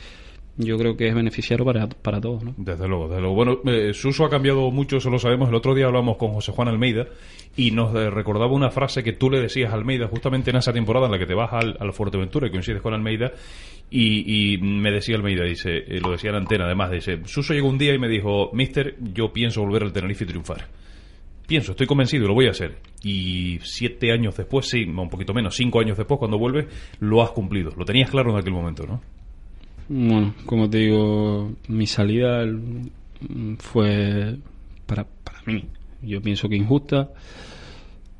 Yo 0.60 0.78
creo 0.78 0.96
que 0.96 1.08
es 1.08 1.14
beneficiario 1.14 1.64
para, 1.64 1.88
para 1.88 2.20
todos, 2.20 2.44
¿no? 2.44 2.54
Desde 2.56 2.86
luego, 2.86 3.08
desde 3.08 3.20
luego. 3.20 3.34
Bueno, 3.34 3.60
eh, 3.66 3.92
Suso 3.92 4.24
ha 4.24 4.30
cambiado 4.30 4.70
mucho, 4.70 4.98
eso 4.98 5.10
lo 5.10 5.18
sabemos. 5.18 5.48
El 5.48 5.54
otro 5.54 5.74
día 5.74 5.86
hablamos 5.86 6.16
con 6.16 6.32
José 6.32 6.52
Juan 6.52 6.68
Almeida 6.68 7.06
y 7.56 7.70
nos 7.70 7.94
eh, 7.94 8.10
recordaba 8.10 8.52
una 8.52 8.70
frase 8.70 9.02
que 9.02 9.12
tú 9.12 9.30
le 9.30 9.40
decías 9.40 9.72
a 9.72 9.74
Almeida 9.74 10.06
justamente 10.08 10.50
en 10.50 10.56
esa 10.56 10.72
temporada 10.72 11.06
en 11.06 11.12
la 11.12 11.18
que 11.18 11.26
te 11.26 11.34
vas 11.34 11.52
al, 11.52 11.76
al 11.80 11.92
Fuerteventura 11.92 12.46
y 12.46 12.50
coincides 12.50 12.82
con 12.82 12.94
Almeida 12.94 13.32
y, 13.90 14.58
me 14.62 14.92
decía 14.92 15.16
Almeida, 15.16 15.44
dice, 15.44 15.78
eh, 15.78 16.00
lo 16.00 16.12
decía 16.12 16.30
en 16.30 16.36
antena 16.36 16.64
además, 16.64 16.92
dice, 16.92 17.20
Suso 17.24 17.54
llegó 17.54 17.68
un 17.68 17.78
día 17.78 17.92
y 17.92 17.98
me 17.98 18.08
dijo, 18.08 18.50
Mister, 18.52 18.96
yo 19.00 19.32
pienso 19.32 19.62
volver 19.62 19.82
al 19.82 19.92
Tenerife 19.92 20.24
y 20.24 20.28
triunfar. 20.28 20.68
Pienso, 21.46 21.72
estoy 21.72 21.88
convencido 21.88 22.28
lo 22.28 22.34
voy 22.34 22.46
a 22.46 22.50
hacer. 22.50 22.78
Y 23.02 23.58
siete 23.64 24.12
años 24.12 24.36
después, 24.36 24.68
sí, 24.68 24.84
un 24.84 25.10
poquito 25.10 25.34
menos, 25.34 25.56
cinco 25.56 25.80
años 25.80 25.96
después, 25.96 26.18
cuando 26.18 26.38
vuelves, 26.38 26.66
lo 27.00 27.22
has 27.22 27.30
cumplido. 27.30 27.72
Lo 27.76 27.84
tenías 27.84 28.10
claro 28.10 28.30
en 28.30 28.38
aquel 28.38 28.52
momento, 28.52 28.86
¿no? 28.86 29.00
Bueno, 29.92 30.34
como 30.46 30.70
te 30.70 30.78
digo, 30.78 31.50
mi 31.66 31.84
salida 31.84 32.46
fue 33.58 34.36
para, 34.86 35.04
para 35.24 35.42
mí, 35.46 35.64
yo 36.00 36.22
pienso 36.22 36.48
que 36.48 36.54
injusta. 36.54 37.10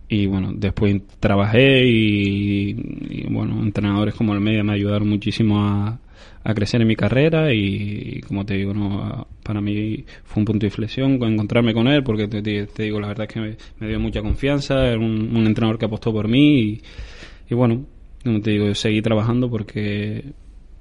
Y 0.09 0.27
bueno, 0.27 0.53
después 0.53 1.01
trabajé 1.21 1.87
y, 1.87 3.25
bueno, 3.31 3.63
entrenadores 3.63 4.17
como 4.17 4.35
el 4.35 4.41
media 4.41 4.65
me 4.65 4.73
ayudaron 4.73 5.09
muchísimo 5.09 5.63
a, 5.63 6.01
a 6.43 6.55
crecer 6.55 6.81
en 6.81 6.89
mi 6.89 6.97
carrera. 6.97 7.55
Y, 7.55 8.21
como 8.27 8.45
te 8.45 8.55
digo, 8.55 8.75
no, 8.75 9.29
para 9.45 9.61
mí 9.61 10.05
fue 10.25 10.41
un 10.41 10.47
punto 10.47 10.65
de 10.65 10.67
inflexión 10.67 11.21
con 11.21 11.33
encontrarme 11.33 11.73
con 11.73 11.87
él 11.87 12.03
porque 12.03 12.27
te, 12.27 12.67
digo, 12.83 12.99
la 12.99 13.07
verdad 13.07 13.29
es 13.29 13.33
que 13.33 13.57
me, 13.79 13.89
dio 13.89 14.01
mucha 14.01 14.23
confianza, 14.23 14.89
era 14.89 14.99
un, 14.99 15.37
un 15.37 15.47
entrenador 15.47 15.79
que 15.79 15.85
apostó 15.85 16.13
por 16.13 16.27
mí 16.27 16.59
y, 16.59 16.83
y 17.49 17.55
bueno, 17.55 17.85
como 18.25 18.41
te 18.41 18.51
digo, 18.51 18.67
yo 18.67 18.75
seguí 18.75 19.01
trabajando 19.03 19.49
porque 19.49 20.33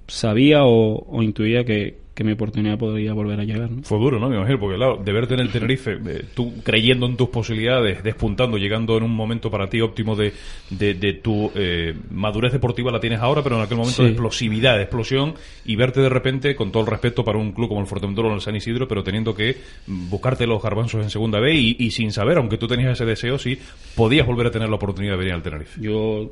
sabía 0.10 0.63
o, 0.66 1.06
o 1.08 1.24
intuía 1.24 1.63
que, 1.63 1.98
que 2.13 2.24
mi 2.25 2.34
oportunidad 2.34 2.78
podría 2.78 3.13
volver 3.13 3.39
a 3.39 3.46
llegar. 3.46 3.72
¿no? 3.72 3.82
Fue 3.84 3.98
duro, 3.98 4.20
¿no? 4.20 4.28
Me 4.30 4.36
imagino, 4.36 4.60
porque 4.60 4.75
claro, 4.75 4.98
de 4.98 5.13
verte 5.13 5.36
en 5.36 5.39
el 5.39 5.51
Tenerife, 5.51 5.98
eh, 6.06 6.25
tú 6.36 6.54
creyendo 6.63 7.06
en 7.06 7.16
tus 7.16 7.30
posibilidades, 7.30 8.04
despuntando, 8.04 8.58
llegando 8.58 8.98
en 8.98 9.04
un 9.04 9.12
momento 9.16 9.50
para 9.50 9.70
ti 9.70 9.80
óptimo 9.80 10.18
de, 10.18 10.34
de, 10.70 10.96
de 10.96 11.13
tu 11.13 11.50
eh, 11.56 11.94
madurez 12.12 12.51
deportiva 12.51 12.92
la 12.92 13.00
tienes 13.00 13.20
ahora, 13.22 13.42
pero 13.42 13.56
en 13.56 13.62
aquel 13.62 13.78
momento 13.78 13.98
Sí. 13.98 14.04
de 14.04 14.10
explosividad, 14.10 14.75
de 14.75 14.82
explosión, 14.84 15.36
y 15.66 15.78
verte 15.78 16.01
de 16.01 16.10
repente, 16.10 16.56
con 16.58 16.72
todo 16.74 16.84
el 16.84 16.89
respeto 16.89 17.24
para 17.24 17.38
un 17.38 17.54
club 17.54 17.70
como 17.70 17.80
el 17.80 17.88
Fuerteventura 17.88 18.28
o 18.28 18.34
el 18.36 18.42
San 18.42 18.56
Isidro, 18.56 18.86
pero 18.88 19.01
teniendo 19.01 19.34
que 19.34 19.56
buscarte 19.88 20.46
los 20.46 20.62
garbanzos 20.62 21.01
en 21.01 21.10
segunda 21.10 21.39
B 21.39 21.56
y, 21.56 21.78
y 21.80 21.92
sin 21.92 22.12
saber, 22.12 22.38
aunque 22.38 22.58
tú 22.58 22.68
tenías 22.68 22.92
ese 22.92 23.06
deseo, 23.06 23.38
si 23.39 23.58
podías 23.96 24.28
volver 24.28 24.48
a 24.48 24.51
tener 24.51 24.68
la 24.68 24.75
oportunidad 24.75 25.13
de 25.13 25.20
venir 25.20 25.34
al 25.36 25.42
Tenerife. 25.44 25.80
Yo 25.80 26.32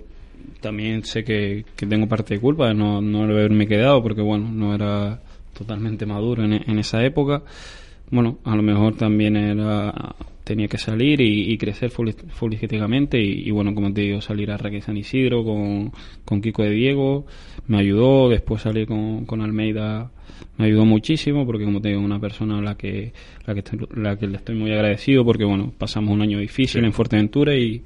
también 0.62 1.04
sé 1.04 1.24
que, 1.24 1.66
que 1.76 1.86
tengo 1.86 2.08
parte 2.08 2.36
de 2.36 2.40
culpa 2.40 2.68
de 2.70 2.74
no, 2.74 3.02
no 3.02 3.24
haberme 3.24 3.68
quedado 3.68 4.02
porque, 4.02 4.22
bueno, 4.22 4.50
no 4.52 4.74
era 4.76 5.22
totalmente 5.58 6.06
maduro 6.06 6.44
en, 6.44 6.54
en 6.54 6.80
esa 6.80 7.04
época. 7.04 7.44
Bueno, 8.10 8.38
a 8.46 8.56
lo 8.56 8.64
mejor 8.64 8.96
también 8.96 9.36
era 9.36 10.16
tenía 10.44 10.70
que 10.70 10.78
salir 10.78 11.20
y, 11.20 11.52
y 11.52 11.58
crecer 11.58 11.90
futbolísticamente 11.90 13.20
y, 13.22 13.48
y, 13.48 13.52
bueno, 13.52 13.74
como 13.76 13.92
te 13.94 14.02
digo, 14.02 14.22
salir 14.22 14.50
a 14.52 14.58
Raquel 14.58 14.82
San 14.82 14.96
Isidro 14.96 15.44
con, 15.44 15.92
con 16.24 16.42
Kiko 16.42 16.64
de 16.64 16.70
Diego 16.72 17.26
me 17.68 17.80
ayudó, 17.80 18.30
después 18.30 18.62
salir 18.62 18.88
con, 18.88 19.26
con 19.26 19.42
Almeida 19.42 20.10
me 20.58 20.66
ayudó 20.68 20.86
muchísimo 20.86 21.46
porque 21.46 21.66
como 21.66 21.82
te 21.82 21.90
digo, 21.90 22.00
una 22.02 22.20
persona 22.20 22.60
a 22.60 22.62
la 22.62 22.76
que, 22.76 23.12
la 23.46 23.54
que, 23.54 23.60
estoy- 23.60 23.88
la 23.96 24.18
que 24.18 24.28
le 24.28 24.38
estoy 24.38 24.56
muy 24.56 24.72
agradecido 24.72 25.26
porque 25.26 25.44
bueno, 25.44 25.74
pasamos 25.78 26.12
un 26.14 26.22
año 26.22 26.40
difícil 26.40 26.80
Sí. 26.82 26.86
en 26.86 26.94
Fuerteventura 26.94 27.54
y, 27.56 27.82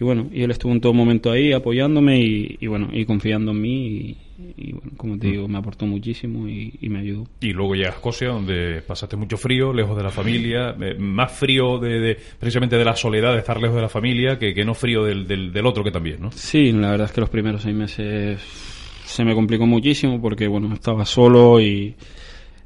y 0.00 0.04
bueno, 0.04 0.28
y 0.32 0.42
él 0.42 0.50
estuvo 0.50 0.72
en 0.72 0.80
todo 0.80 0.94
momento 0.94 1.30
ahí 1.30 1.52
apoyándome 1.52 2.18
y, 2.18 2.56
y 2.58 2.66
bueno, 2.68 2.88
y 2.90 3.04
confiando 3.04 3.50
en 3.52 3.60
mí 3.60 3.86
y, 3.86 4.16
y, 4.56 4.72
bueno, 4.72 4.92
como 4.96 5.18
te 5.18 5.26
digo, 5.28 5.46
me 5.46 5.58
aportó 5.58 5.84
muchísimo 5.84 6.48
y, 6.48 6.72
y 6.80 6.88
me 6.88 7.00
ayudó. 7.00 7.26
Y 7.42 7.52
luego 7.52 7.74
llegas 7.74 7.92
a 7.92 7.96
Escocia, 7.96 8.28
donde 8.28 8.80
pasaste 8.80 9.16
mucho 9.16 9.36
frío, 9.36 9.74
lejos 9.74 9.94
de 9.98 10.02
la 10.02 10.10
familia, 10.10 10.74
eh, 10.80 10.94
más 10.98 11.30
frío 11.32 11.78
de, 11.78 12.00
de- 12.00 12.18
precisamente 12.38 12.76
de 12.76 12.84
la 12.86 12.96
soledad 12.96 13.34
de 13.34 13.40
estar 13.40 13.60
lejos 13.60 13.76
de 13.76 13.82
la 13.82 13.90
familia 13.90 14.38
que, 14.38 14.54
que 14.54 14.64
no 14.64 14.72
frío 14.72 15.04
del, 15.04 15.26
del, 15.28 15.52
del 15.52 15.66
otro 15.66 15.84
que 15.84 15.90
también, 15.90 16.22
¿no? 16.22 16.32
Sí, 16.32 16.72
la 16.72 16.90
verdad 16.92 17.08
es 17.08 17.12
que 17.12 17.20
los 17.20 17.28
primeros 17.30 17.60
seis 17.60 17.76
meses 17.76 18.40
se 19.04 19.24
me 19.24 19.34
complicó 19.34 19.66
muchísimo 19.66 20.20
porque 20.22 20.46
bueno, 20.48 20.72
estaba 20.72 21.04
solo 21.04 21.60
y 21.60 21.94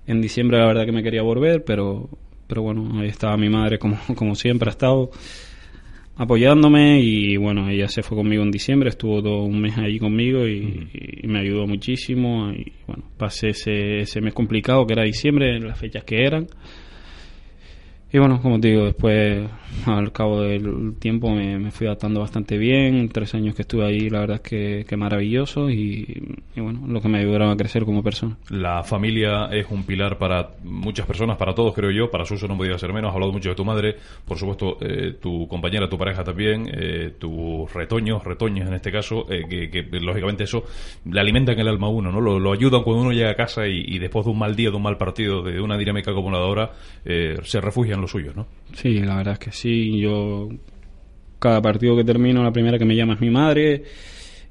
en 0.06 0.20
diciembre 0.20 0.58
la 0.58 0.66
verdad 0.66 0.84
que 0.86 0.92
me 0.92 1.02
quería 1.02 1.22
volver, 1.22 1.64
pero, 1.64 2.08
pero 2.46 2.62
bueno, 2.62 3.00
ahí 3.00 3.08
estaba 3.08 3.36
mi 3.36 3.48
madre 3.48 3.78
como, 3.80 3.98
como 4.14 4.36
siempre 4.36 4.68
ha 4.68 4.72
estado 4.72 5.10
apoyándome 6.16 7.00
y 7.00 7.36
bueno, 7.36 7.68
ella 7.68 7.88
se 7.88 8.02
fue 8.02 8.16
conmigo 8.16 8.42
en 8.42 8.50
diciembre, 8.50 8.88
estuvo 8.90 9.22
todo 9.22 9.44
un 9.44 9.60
mes 9.60 9.76
ahí 9.78 9.98
conmigo 9.98 10.46
y, 10.46 10.88
y 11.22 11.26
me 11.26 11.40
ayudó 11.40 11.66
muchísimo 11.66 12.50
y 12.52 12.72
bueno, 12.86 13.04
pasé 13.16 13.48
ese, 13.48 13.98
ese 14.00 14.20
mes 14.20 14.34
complicado 14.34 14.86
que 14.86 14.94
era 14.94 15.02
diciembre, 15.02 15.58
las 15.60 15.78
fechas 15.78 16.04
que 16.04 16.24
eran. 16.24 16.46
Y 18.14 18.18
bueno, 18.20 18.40
como 18.40 18.60
te 18.60 18.68
digo, 18.68 18.84
después 18.84 19.50
al 19.86 20.12
cabo 20.12 20.40
del 20.40 20.94
tiempo 20.98 21.30
me, 21.30 21.70
fui 21.70 21.88
adaptando 21.88 22.20
bastante 22.20 22.56
bien. 22.58 23.08
Tres 23.08 23.34
años 23.34 23.54
que 23.54 23.62
estuve 23.62 23.84
ahí, 23.84 24.08
la 24.08 24.20
verdad 24.20 24.36
es 24.36 24.42
que, 24.42 24.86
que 24.88 24.96
maravilloso 24.96 25.68
y, 25.68 26.36
bueno, 26.56 26.82
lo 26.86 27.00
que 27.00 27.08
me 27.08 27.18
ayudaron 27.18 27.50
a 27.50 27.56
crecer 27.56 27.84
como 27.84 28.02
persona. 28.02 28.36
La 28.50 28.84
familia 28.84 29.48
es 29.50 29.66
un 29.68 29.84
pilar 29.84 30.16
para 30.16 30.50
muchas 30.62 31.06
personas, 31.06 31.36
para 31.36 31.54
todos 31.54 31.74
creo 31.74 31.90
yo, 31.90 32.10
para 32.10 32.24
Suso 32.24 32.46
no 32.46 32.56
podía 32.56 32.78
ser 32.78 32.92
menos, 32.92 33.10
has 33.10 33.14
hablado 33.14 33.32
mucho 33.32 33.50
de 33.50 33.54
tu 33.56 33.64
madre, 33.64 33.96
por 34.24 34.38
supuesto 34.38 34.78
eh, 34.80 35.16
tu 35.20 35.46
compañera, 35.48 35.88
tu 35.88 35.98
pareja 35.98 36.22
también, 36.22 36.70
eh, 36.72 37.14
tus 37.18 37.72
retoños, 37.72 38.22
retoñas 38.24 38.68
en 38.68 38.74
este 38.74 38.92
caso, 38.92 39.26
eh, 39.28 39.68
que, 39.70 39.82
lógicamente 40.00 40.44
eso 40.44 40.64
le 41.10 41.20
alimentan 41.20 41.58
el 41.58 41.68
alma 41.68 41.88
a 41.88 41.90
uno, 41.90 42.12
¿no? 42.12 42.20
Lo, 42.20 42.38
lo 42.38 42.52
ayudan 42.52 42.84
cuando 42.84 43.02
uno 43.02 43.12
llega 43.12 43.30
a 43.30 43.34
casa 43.34 43.66
y, 43.66 43.98
después 43.98 44.24
de 44.24 44.30
un 44.30 44.38
mal 44.38 44.54
día, 44.54 44.70
de 44.70 44.76
un 44.76 44.82
mal 44.82 44.96
partido, 44.96 45.42
de 45.42 45.60
una 45.60 45.76
dinámica 45.76 46.12
como 46.14 46.30
la 46.30 46.38
de 46.38 46.44
ahora, 46.44 46.70
se 47.42 47.60
refugian 47.60 48.03
los 48.04 48.10
suyos, 48.10 48.34
¿no? 48.36 48.46
Sí, 48.72 49.00
la 49.00 49.16
verdad 49.16 49.34
es 49.34 49.38
que 49.38 49.52
sí. 49.52 49.98
Yo, 49.98 50.48
cada 51.38 51.60
partido 51.60 51.96
que 51.96 52.04
termino, 52.04 52.42
la 52.42 52.52
primera 52.52 52.78
que 52.78 52.84
me 52.84 52.94
llama 52.96 53.14
es 53.14 53.20
mi 53.20 53.30
madre. 53.30 53.84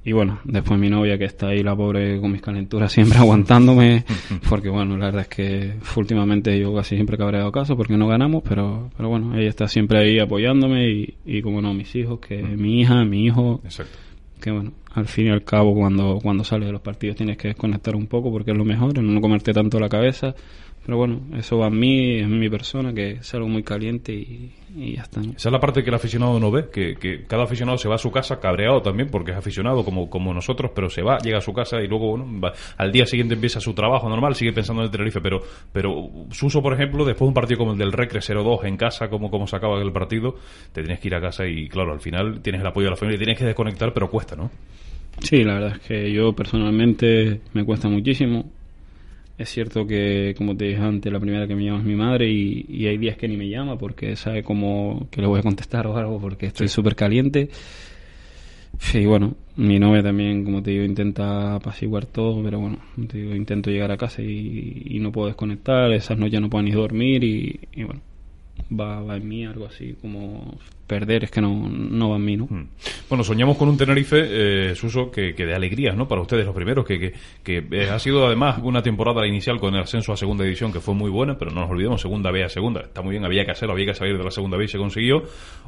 Y 0.06 0.12
bueno, 0.12 0.40
después 0.44 0.78
mi 0.78 0.90
novia 0.90 1.18
que 1.18 1.24
está 1.24 1.48
ahí, 1.48 1.64
la 1.64 1.76
pobre, 1.76 2.20
con 2.20 2.32
mis 2.32 2.42
calenturas 2.42 2.92
siempre 2.92 3.18
aguantándome. 3.20 4.04
Porque 4.50 4.70
bueno, 4.70 4.98
la 4.98 5.06
verdad 5.06 5.22
es 5.22 5.28
que 5.30 5.74
últimamente 5.96 6.60
yo 6.60 6.76
casi 6.76 6.96
siempre 6.96 7.18
cabreado 7.18 7.52
caso 7.52 7.78
porque 7.78 7.96
no 7.96 8.08
ganamos. 8.08 8.44
Pero, 8.48 8.90
pero 8.98 9.10
bueno, 9.10 9.38
ella 9.38 9.50
está 9.50 9.68
siempre 9.68 10.00
ahí 10.00 10.20
apoyándome. 10.20 10.90
Y, 10.90 11.18
y 11.26 11.42
como 11.42 11.62
no, 11.62 11.74
mis 11.74 11.96
hijos, 11.96 12.20
que 12.20 12.42
mi 12.44 12.82
hija, 12.82 13.06
mi 13.06 13.26
hijo. 13.26 13.62
Exacto. 13.64 13.98
Que 14.42 14.52
bueno, 14.52 14.74
al 14.94 15.08
fin 15.08 15.28
y 15.28 15.30
al 15.30 15.44
cabo, 15.44 15.74
cuando, 15.74 16.20
cuando 16.22 16.44
sales 16.44 16.68
de 16.68 16.74
los 16.74 16.82
partidos 16.82 17.16
tienes 17.16 17.38
que 17.38 17.50
desconectar 17.50 17.96
un 17.96 18.08
poco 18.08 18.30
porque 18.30 18.52
es 18.52 18.58
lo 18.58 18.66
mejor, 18.66 19.02
no 19.02 19.22
comerte 19.22 19.54
tanto 19.54 19.80
la 19.80 19.90
cabeza. 19.90 20.36
Pero 20.86 20.98
bueno, 20.98 21.22
eso 21.38 21.58
va 21.58 21.68
a 21.68 21.70
mí, 21.70 22.20
es 22.20 22.28
mi 22.28 22.50
persona, 22.50 22.94
que 22.94 23.12
es 23.12 23.34
algo 23.34 23.48
muy 23.48 23.64
caliente 23.64 24.12
y, 24.14 24.52
y 24.76 24.96
ya 24.98 25.04
está. 25.04 25.22
¿no? 25.22 25.32
Esa 25.32 25.48
es 25.48 25.54
la 25.54 25.60
parte 25.62 25.82
que 25.82 25.90
el 25.90 25.96
aficionado 25.96 26.38
no 26.42 26.52
ve, 26.52 26.66
que, 26.74 26.96
que 26.96 27.24
cada 27.24 27.44
aficionado 27.44 27.78
se 27.78 27.88
va 27.88 27.96
a 27.96 27.98
su 27.98 28.12
casa 28.12 28.42
cabreado 28.42 28.82
también, 28.82 29.08
porque 29.10 29.32
es 29.32 29.38
aficionado 29.38 29.86
como, 29.86 30.10
como 30.10 30.34
nosotros, 30.34 30.72
pero 30.76 30.90
se 30.90 31.02
va, 31.02 31.20
llega 31.20 31.38
a 31.38 31.42
su 31.42 31.54
casa 31.54 31.82
y 31.82 31.88
luego 31.88 32.18
bueno, 32.18 32.42
va- 32.42 32.52
al 32.78 32.92
día 32.92 33.06
siguiente 33.06 33.34
empieza 33.36 33.62
su 33.62 33.74
trabajo 33.74 34.10
normal, 34.10 34.36
sigue 34.36 34.52
pensando 34.52 34.82
en 34.82 34.88
el 34.88 34.92
Tenerife, 34.92 35.22
pero, 35.22 35.42
pero 35.72 36.10
Suso, 36.32 36.62
por 36.62 36.74
ejemplo, 36.74 37.06
después 37.06 37.28
de 37.28 37.30
un 37.30 37.34
partido 37.34 37.60
como 37.60 37.72
el 37.72 37.78
del 37.78 37.94
Recre 37.94 38.20
0-2 38.20 38.66
en 38.66 38.76
casa, 38.76 39.08
como, 39.10 39.32
como 39.32 39.48
se 39.48 39.56
acaba 39.56 39.82
el 39.82 39.92
partido, 39.94 40.36
te 40.74 40.82
tienes 40.82 41.00
que 41.00 41.08
ir 41.08 41.16
a 41.16 41.22
casa 41.22 41.48
y 41.48 41.70
claro, 41.70 41.94
al 41.94 42.02
final 42.02 42.42
tienes 42.42 42.60
el 42.60 42.68
apoyo 42.68 42.88
de 42.88 42.92
la 42.92 42.98
familia, 42.98 43.18
tienes 43.20 43.38
que 43.38 43.46
desconectar, 43.46 43.94
pero 43.94 44.10
cuesta, 44.10 44.36
¿no? 44.36 44.52
Sí, 45.20 45.46
la 45.46 45.54
verdad 45.54 45.78
es 45.78 45.88
que 45.88 46.12
yo 46.12 46.34
personalmente 46.34 47.40
me 47.54 47.64
cuesta 47.64 47.88
muchísimo. 47.88 48.52
Es 49.38 49.50
cierto 49.50 49.88
que, 49.88 50.36
como 50.38 50.56
te 50.56 50.66
dije 50.66 50.82
antes, 50.82 51.12
la 51.12 51.20
primera 51.20 51.48
que 51.48 51.56
me 51.56 51.66
llama 51.66 51.80
es 51.80 51.86
mi 51.86 51.96
madre 51.96 52.30
y, 52.30 52.66
y 52.70 52.88
hay 52.88 52.98
días 52.98 53.18
que 53.18 53.28
ni 53.28 53.36
me 53.36 53.50
llama 53.50 53.78
porque 53.78 54.16
sabe 54.16 54.44
cómo 54.44 55.08
que 55.10 55.22
le 55.22 55.28
voy 55.28 55.40
a 55.40 55.44
contestar 55.44 55.88
o 55.88 55.98
algo 55.98 56.20
porque 56.20 56.48
estoy 56.48 56.68
súper 56.68 56.96
caliente. 56.96 57.50
Sí, 58.80 59.06
bueno, 59.06 59.36
mi 59.56 59.80
novia 59.80 60.02
también, 60.02 60.44
como 60.44 60.62
te 60.64 60.72
digo, 60.72 60.84
intenta 60.84 61.56
apaciguar 61.56 62.06
todo, 62.08 62.44
pero 62.44 62.60
bueno, 62.60 62.80
como 62.96 63.08
te 63.08 63.20
digo, 63.20 63.36
intento 63.36 63.70
llegar 63.70 63.92
a 63.92 63.98
casa 63.98 64.22
y, 64.22 64.84
y 64.86 65.00
no 65.00 65.12
puedo 65.12 65.28
desconectar, 65.28 65.92
esas 65.92 66.18
noches 66.18 66.42
no 66.42 66.50
puedo 66.50 66.64
ni 66.64 66.72
dormir 66.72 67.24
y, 67.24 67.60
y 67.72 67.84
bueno, 67.84 68.02
va, 68.72 69.02
va 69.02 69.18
en 69.18 69.28
mí 69.28 69.46
algo 69.46 69.68
así 69.68 69.96
como 70.02 70.58
perder, 70.86 71.26
es 71.26 71.32
que 71.32 71.42
no, 71.42 71.70
no 71.70 72.10
va 72.10 72.16
en 72.18 72.26
mí, 72.26 72.38
¿no? 72.38 72.46
Mm. 72.50 72.68
Bueno, 73.10 73.24
soñamos 73.24 73.58
con 73.58 73.70
un 73.70 73.78
Tenerife, 73.78 74.18
eh, 74.72 74.76
Suso, 74.76 75.10
que, 75.10 75.34
que 75.34 75.46
de 75.46 75.56
alegrías, 75.56 75.96
¿no? 75.96 76.08
Para 76.08 76.22
ustedes 76.22 76.46
los 76.46 76.56
primeros, 76.56 76.86
que, 76.86 77.00
que, 77.00 77.14
que, 77.44 77.66
eh, 77.72 77.90
ha 77.90 78.00
sido 78.00 78.26
además 78.26 78.60
una 78.64 78.82
temporada 78.82 79.26
inicial 79.26 79.60
con 79.60 79.74
el 79.76 79.82
ascenso 79.82 80.12
a 80.14 80.18
segunda 80.18 80.44
división 80.44 80.72
que 80.74 80.80
fue 80.80 80.94
muy 80.94 81.10
buena, 81.10 81.38
pero 81.38 81.52
no 81.52 81.62
nos 81.62 81.70
olvidemos, 81.70 82.02
segunda 82.02 82.32
B 82.32 82.44
a 82.44 82.50
segunda. 82.50 82.82
Está 82.82 83.02
muy 83.02 83.12
bien, 83.12 83.26
había 83.26 83.46
que 83.46 83.52
hacerlo, 83.52 83.74
había 83.74 83.88
que 83.88 83.94
salir 83.94 84.18
de 84.18 84.24
la 84.24 84.32
segunda 84.32 84.58
B 84.58 84.66
y 84.66 84.68
se 84.68 84.78
consiguió. 84.78 85.24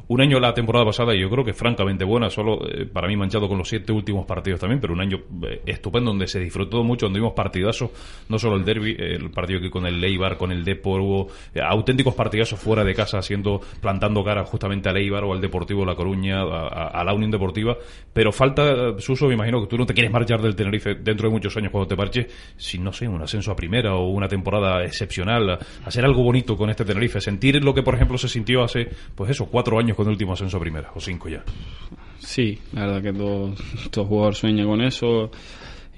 Un 0.08 0.20
año 0.20 0.38
la 0.38 0.54
temporada 0.54 0.84
pasada 0.84 1.14
y 1.14 1.20
yo 1.20 1.30
creo 1.30 1.44
que 1.44 1.54
francamente 1.54 2.04
buena, 2.04 2.30
solo 2.30 2.60
eh, 2.68 2.86
para 2.86 3.08
mí 3.08 3.16
manchado 3.16 3.48
con 3.48 3.58
los 3.58 3.68
siete 3.68 3.92
últimos 3.92 4.26
partidos 4.26 4.60
también, 4.60 4.80
pero 4.80 4.92
un 4.92 5.00
año 5.00 5.18
eh, 5.48 5.62
estupendo 5.66 6.10
donde 6.10 6.26
se 6.26 6.40
disfrutó 6.40 6.84
mucho, 6.84 7.06
donde 7.06 7.20
vimos 7.20 7.34
partidazos, 7.34 7.90
no 8.28 8.38
solo 8.38 8.56
el 8.56 8.64
derby, 8.64 8.96
el 8.98 9.30
partido 9.30 9.60
que 9.60 9.70
con 9.70 9.86
el 9.86 10.00
Leibar, 10.00 10.36
con 10.36 10.52
el 10.52 10.64
Depor, 10.64 11.28
auténticos 11.62 12.14
partidazos 12.14 12.58
fuera 12.58 12.84
de 12.84 12.94
casa, 12.94 13.18
haciendo, 13.18 13.60
plantando 13.80 14.22
cara 14.22 14.44
justamente 14.44 14.88
al 14.88 14.96
Eibar 15.06 15.24
o 15.24 15.32
al 15.32 15.40
Deportivo 15.40 15.84
La 15.84 15.94
Coruña, 15.94 16.42
a, 16.42 16.88
a- 17.00 17.04
la 17.04 17.14
Unión 17.14 17.30
Deportiva, 17.30 17.76
pero 18.12 18.30
falta, 18.32 18.98
Suso, 18.98 19.26
me 19.28 19.34
imagino 19.34 19.60
que 19.62 19.66
tú 19.68 19.78
no 19.78 19.86
te 19.86 19.94
quieres 19.94 20.12
marchar 20.12 20.40
del 20.42 20.54
Tenerife 20.54 20.94
dentro 20.96 21.28
de 21.28 21.32
muchos 21.32 21.56
años 21.56 21.70
cuando 21.72 21.88
te 21.88 21.96
marches, 21.96 22.26
si 22.56 22.78
no 22.78 22.92
sé, 22.92 23.08
un 23.08 23.22
ascenso 23.22 23.50
a 23.52 23.56
primera 23.56 23.94
o 23.96 24.08
una 24.10 24.28
temporada 24.28 24.84
excepcional, 24.84 25.58
hacer 25.84 26.04
algo 26.04 26.22
bonito 26.22 26.56
con 26.56 26.68
este 26.70 26.84
Tenerife, 26.84 27.20
sentir 27.20 27.62
lo 27.64 27.72
que 27.74 27.82
por 27.82 27.94
ejemplo 27.94 28.18
se 28.18 28.28
sintió 28.28 28.62
hace, 28.62 28.88
pues 29.14 29.30
eso, 29.30 29.46
cuatro 29.46 29.78
años 29.78 29.96
con 29.96 30.06
el 30.06 30.12
último 30.12 30.32
ascenso 30.34 30.56
a 30.56 30.60
primera, 30.60 30.90
o 30.94 31.00
cinco 31.00 31.28
ya. 31.28 31.42
Sí, 32.18 32.58
la 32.72 32.86
verdad 32.86 33.02
que 33.02 33.12
todo, 33.12 33.54
todo 33.90 34.04
jugador 34.06 34.34
sueña 34.34 34.64
con 34.64 34.80
eso 34.80 35.30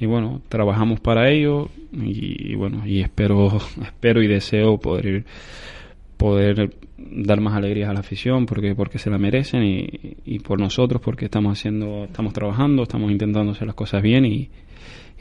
y 0.01 0.07
bueno, 0.07 0.43
trabajamos 0.49 1.01
para 1.01 1.31
ello 1.31 1.69
y, 1.93 2.55
bueno, 2.55 2.87
y 2.87 3.01
espero 3.01 3.59
espero 3.83 4.23
y 4.23 4.27
deseo 4.29 4.79
poder 4.79 5.07
ir- 5.07 5.25
poder 6.19 6.75
dar 6.99 7.41
más 7.41 7.55
alegrías 7.55 7.89
a 7.89 7.95
la 7.95 8.01
afición 8.01 8.45
porque 8.45 8.75
porque 8.75 8.99
se 8.99 9.09
la 9.09 9.17
merecen 9.19 9.63
y, 9.63 10.17
y 10.25 10.41
por 10.41 10.61
nosotros 10.61 11.01
porque 11.01 11.25
estamos 11.27 11.59
haciendo 11.59 12.05
estamos 12.05 12.35
trabajando, 12.35 12.83
estamos 12.83 13.11
intentando 13.11 13.53
hacer 13.53 13.67
las 13.67 13.77
cosas 13.77 14.03
bien 14.03 14.27
y, 14.27 14.51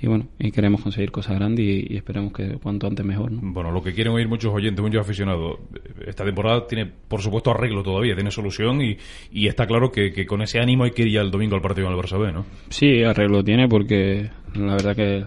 y 0.01 0.07
bueno, 0.07 0.27
y 0.37 0.51
queremos 0.51 0.81
conseguir 0.81 1.11
cosas 1.11 1.35
grandes 1.35 1.65
y, 1.65 1.93
y 1.93 1.97
esperemos 1.97 2.33
que 2.33 2.57
cuanto 2.61 2.87
antes 2.87 3.05
mejor, 3.05 3.31
¿no? 3.31 3.39
Bueno, 3.43 3.71
lo 3.71 3.81
que 3.81 3.93
quieren 3.93 4.13
oír 4.13 4.27
muchos 4.27 4.53
oyentes, 4.53 4.83
muchos 4.83 5.01
aficionados, 5.01 5.59
esta 6.05 6.25
temporada 6.25 6.67
tiene, 6.67 6.91
por 7.07 7.21
supuesto, 7.21 7.51
arreglo 7.51 7.83
todavía, 7.83 8.15
tiene 8.15 8.31
solución 8.31 8.81
y, 8.81 8.97
y 9.31 9.47
está 9.47 9.65
claro 9.65 9.91
que, 9.91 10.11
que 10.11 10.25
con 10.25 10.41
ese 10.41 10.59
ánimo 10.59 10.83
hay 10.83 10.91
que 10.91 11.03
ir 11.03 11.11
ya 11.13 11.21
el 11.21 11.31
domingo 11.31 11.55
al 11.55 11.61
partido 11.61 11.87
con 11.87 11.95
el 11.95 12.03
Barça 12.03 12.19
B, 12.19 12.31
¿no? 12.31 12.45
Sí, 12.69 13.03
arreglo 13.03 13.43
tiene 13.43 13.67
porque 13.67 14.29
la 14.55 14.73
verdad 14.73 14.95
que 14.95 15.25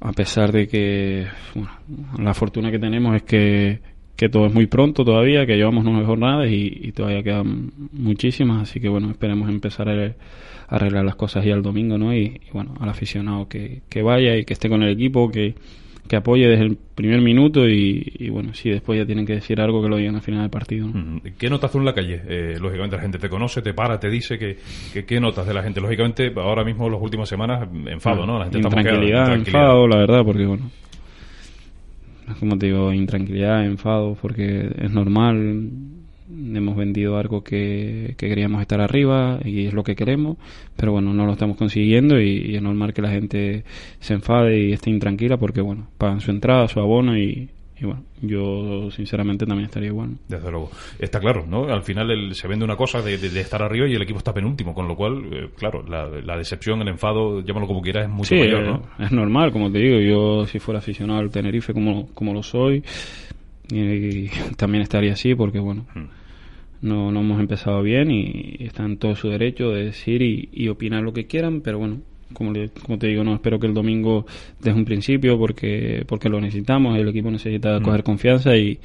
a 0.00 0.12
pesar 0.12 0.52
de 0.52 0.68
que 0.68 1.26
bueno, 1.54 1.70
la 2.18 2.34
fortuna 2.34 2.70
que 2.70 2.78
tenemos 2.78 3.16
es 3.16 3.22
que, 3.22 3.80
que 4.18 4.28
todo 4.28 4.46
es 4.46 4.52
muy 4.52 4.66
pronto 4.66 5.04
todavía, 5.04 5.46
que 5.46 5.56
llevamos 5.56 5.84
nueve 5.84 6.04
jornadas 6.04 6.50
y, 6.50 6.76
y 6.82 6.90
todavía 6.90 7.22
quedan 7.22 7.70
muchísimas, 7.92 8.62
así 8.62 8.80
que 8.80 8.88
bueno, 8.88 9.12
esperemos 9.12 9.48
empezar 9.48 9.88
a 9.88 10.12
arreglar 10.66 11.04
las 11.04 11.14
cosas 11.14 11.44
ya 11.44 11.54
el 11.54 11.62
domingo, 11.62 11.96
¿no? 11.98 12.12
Y, 12.12 12.40
y 12.44 12.50
bueno, 12.52 12.74
al 12.80 12.88
aficionado 12.88 13.48
que, 13.48 13.82
que 13.88 14.02
vaya 14.02 14.36
y 14.36 14.44
que 14.44 14.54
esté 14.54 14.68
con 14.68 14.82
el 14.82 14.90
equipo, 14.90 15.30
que, 15.30 15.54
que 16.08 16.16
apoye 16.16 16.48
desde 16.48 16.64
el 16.64 16.76
primer 16.96 17.20
minuto 17.20 17.68
y, 17.68 18.28
bueno, 18.32 18.54
si 18.54 18.70
después 18.70 18.98
ya 18.98 19.06
tienen 19.06 19.24
que 19.24 19.34
decir 19.34 19.60
algo 19.60 19.80
que 19.80 19.88
lo 19.88 19.98
digan 19.98 20.16
al 20.16 20.22
final 20.22 20.40
del 20.40 20.50
partido. 20.50 20.88
¿Qué 21.38 21.48
notas 21.48 21.70
tú 21.70 21.78
en 21.78 21.84
la 21.84 21.94
calle? 21.94 22.20
Eh, 22.26 22.56
lógicamente 22.60 22.96
la 22.96 23.02
gente 23.02 23.18
te 23.18 23.28
conoce, 23.28 23.62
te 23.62 23.72
para, 23.72 24.00
te 24.00 24.10
dice 24.10 24.36
que, 24.36 24.56
¿qué 25.04 25.20
notas 25.20 25.46
de 25.46 25.54
la 25.54 25.62
gente? 25.62 25.80
Lógicamente 25.80 26.32
ahora 26.34 26.64
mismo 26.64 26.90
las 26.90 27.00
últimas 27.00 27.28
semanas 27.28 27.68
enfado, 27.86 28.26
¿no? 28.26 28.36
La 28.36 28.46
gente 28.46 28.58
intranquilidad, 28.58 29.32
enfado, 29.32 29.86
la 29.86 29.98
verdad, 29.98 30.24
porque 30.24 30.44
bueno, 30.44 30.72
como 32.38 32.58
te 32.58 32.66
digo, 32.66 32.92
intranquilidad, 32.92 33.64
enfado, 33.64 34.16
porque 34.20 34.70
es 34.78 34.90
normal. 34.90 35.70
Hemos 36.30 36.76
vendido 36.76 37.16
algo 37.16 37.42
que, 37.42 38.14
queríamos 38.18 38.60
estar 38.60 38.80
arriba 38.80 39.40
y 39.44 39.66
es 39.66 39.72
lo 39.72 39.82
que 39.82 39.96
queremos, 39.96 40.36
pero 40.76 40.92
bueno, 40.92 41.14
no 41.14 41.24
lo 41.24 41.32
estamos 41.32 41.56
consiguiendo 41.56 42.20
y, 42.20 42.54
es 42.54 42.62
normal 42.62 42.92
que 42.92 43.02
la 43.02 43.10
gente 43.10 43.64
se 44.00 44.14
enfade 44.14 44.58
y 44.60 44.72
esté 44.72 44.90
intranquila 44.90 45.38
porque 45.38 45.62
bueno, 45.62 45.88
pagan 45.96 46.20
su 46.20 46.30
entrada, 46.30 46.68
su 46.68 46.80
abono 46.80 47.16
y, 47.16 47.48
bueno, 47.84 48.02
yo 48.20 48.90
sinceramente 48.90 49.46
también 49.46 49.66
estaría 49.66 49.88
igual. 49.88 50.16
Desde 50.28 50.50
luego. 50.50 50.70
Está 50.98 51.20
claro, 51.20 51.46
¿no? 51.46 51.64
Al 51.64 51.82
final 51.82 52.34
se 52.34 52.48
vende 52.48 52.64
una 52.64 52.76
cosa 52.76 53.02
de, 53.02 53.14
estar 53.14 53.62
arriba 53.62 53.86
y 53.86 53.94
el 53.94 54.02
equipo 54.02 54.18
está 54.18 54.32
penúltimo, 54.32 54.74
con 54.74 54.88
lo 54.88 54.96
cual, 54.96 55.24
eh, 55.32 55.48
claro, 55.56 55.84
la, 55.86 56.36
decepción, 56.36 56.80
el 56.82 56.88
enfado, 56.88 57.40
llámalo 57.40 57.66
como 57.66 57.82
quieras, 57.82 58.04
es 58.04 58.10
mucho 58.10 58.34
mayor, 58.34 58.62
¿no? 58.62 58.82
Es 58.98 59.12
normal, 59.12 59.52
como 59.52 59.70
te 59.70 59.78
digo, 59.78 60.00
yo 60.00 60.46
si 60.46 60.58
fuera 60.58 60.78
aficionado 60.78 61.20
al 61.20 61.30
Tenerife 61.30 61.72
como, 61.72 62.08
como 62.14 62.32
lo 62.32 62.42
soy, 62.42 62.82
y, 63.70 64.28
también 64.56 64.82
estaría 64.82 65.12
así 65.12 65.34
porque, 65.34 65.58
bueno... 65.58 65.86
Hmm 65.94 66.18
no, 66.80 67.10
no 67.10 67.20
hemos 67.20 67.40
empezado 67.40 67.82
bien 67.82 68.10
y, 68.10 68.56
están 68.60 68.92
en 68.92 68.98
todo 68.98 69.16
su 69.16 69.28
derecho 69.28 69.70
de 69.70 69.86
decir 69.86 70.22
y, 70.22 70.68
opinar 70.68 71.02
lo 71.02 71.12
que 71.12 71.26
quieran, 71.26 71.60
pero 71.60 71.78
bueno, 71.78 72.00
como, 72.32 72.52
como 72.82 72.98
te 72.98 73.06
digo, 73.08 73.24
no 73.24 73.34
espero 73.34 73.58
que 73.58 73.66
el 73.66 73.74
domingo 73.74 74.26
desde 74.60 74.78
un 74.78 74.84
principio 74.84 75.38
porque 75.38 76.04
porque 76.06 76.28
lo 76.28 76.40
necesitamos, 76.40 76.98
el 76.98 77.08
equipo 77.08 77.30
necesita 77.30 77.78
mm. 77.78 77.82
coger 77.82 78.02
confianza 78.02 78.56
y, 78.56 78.78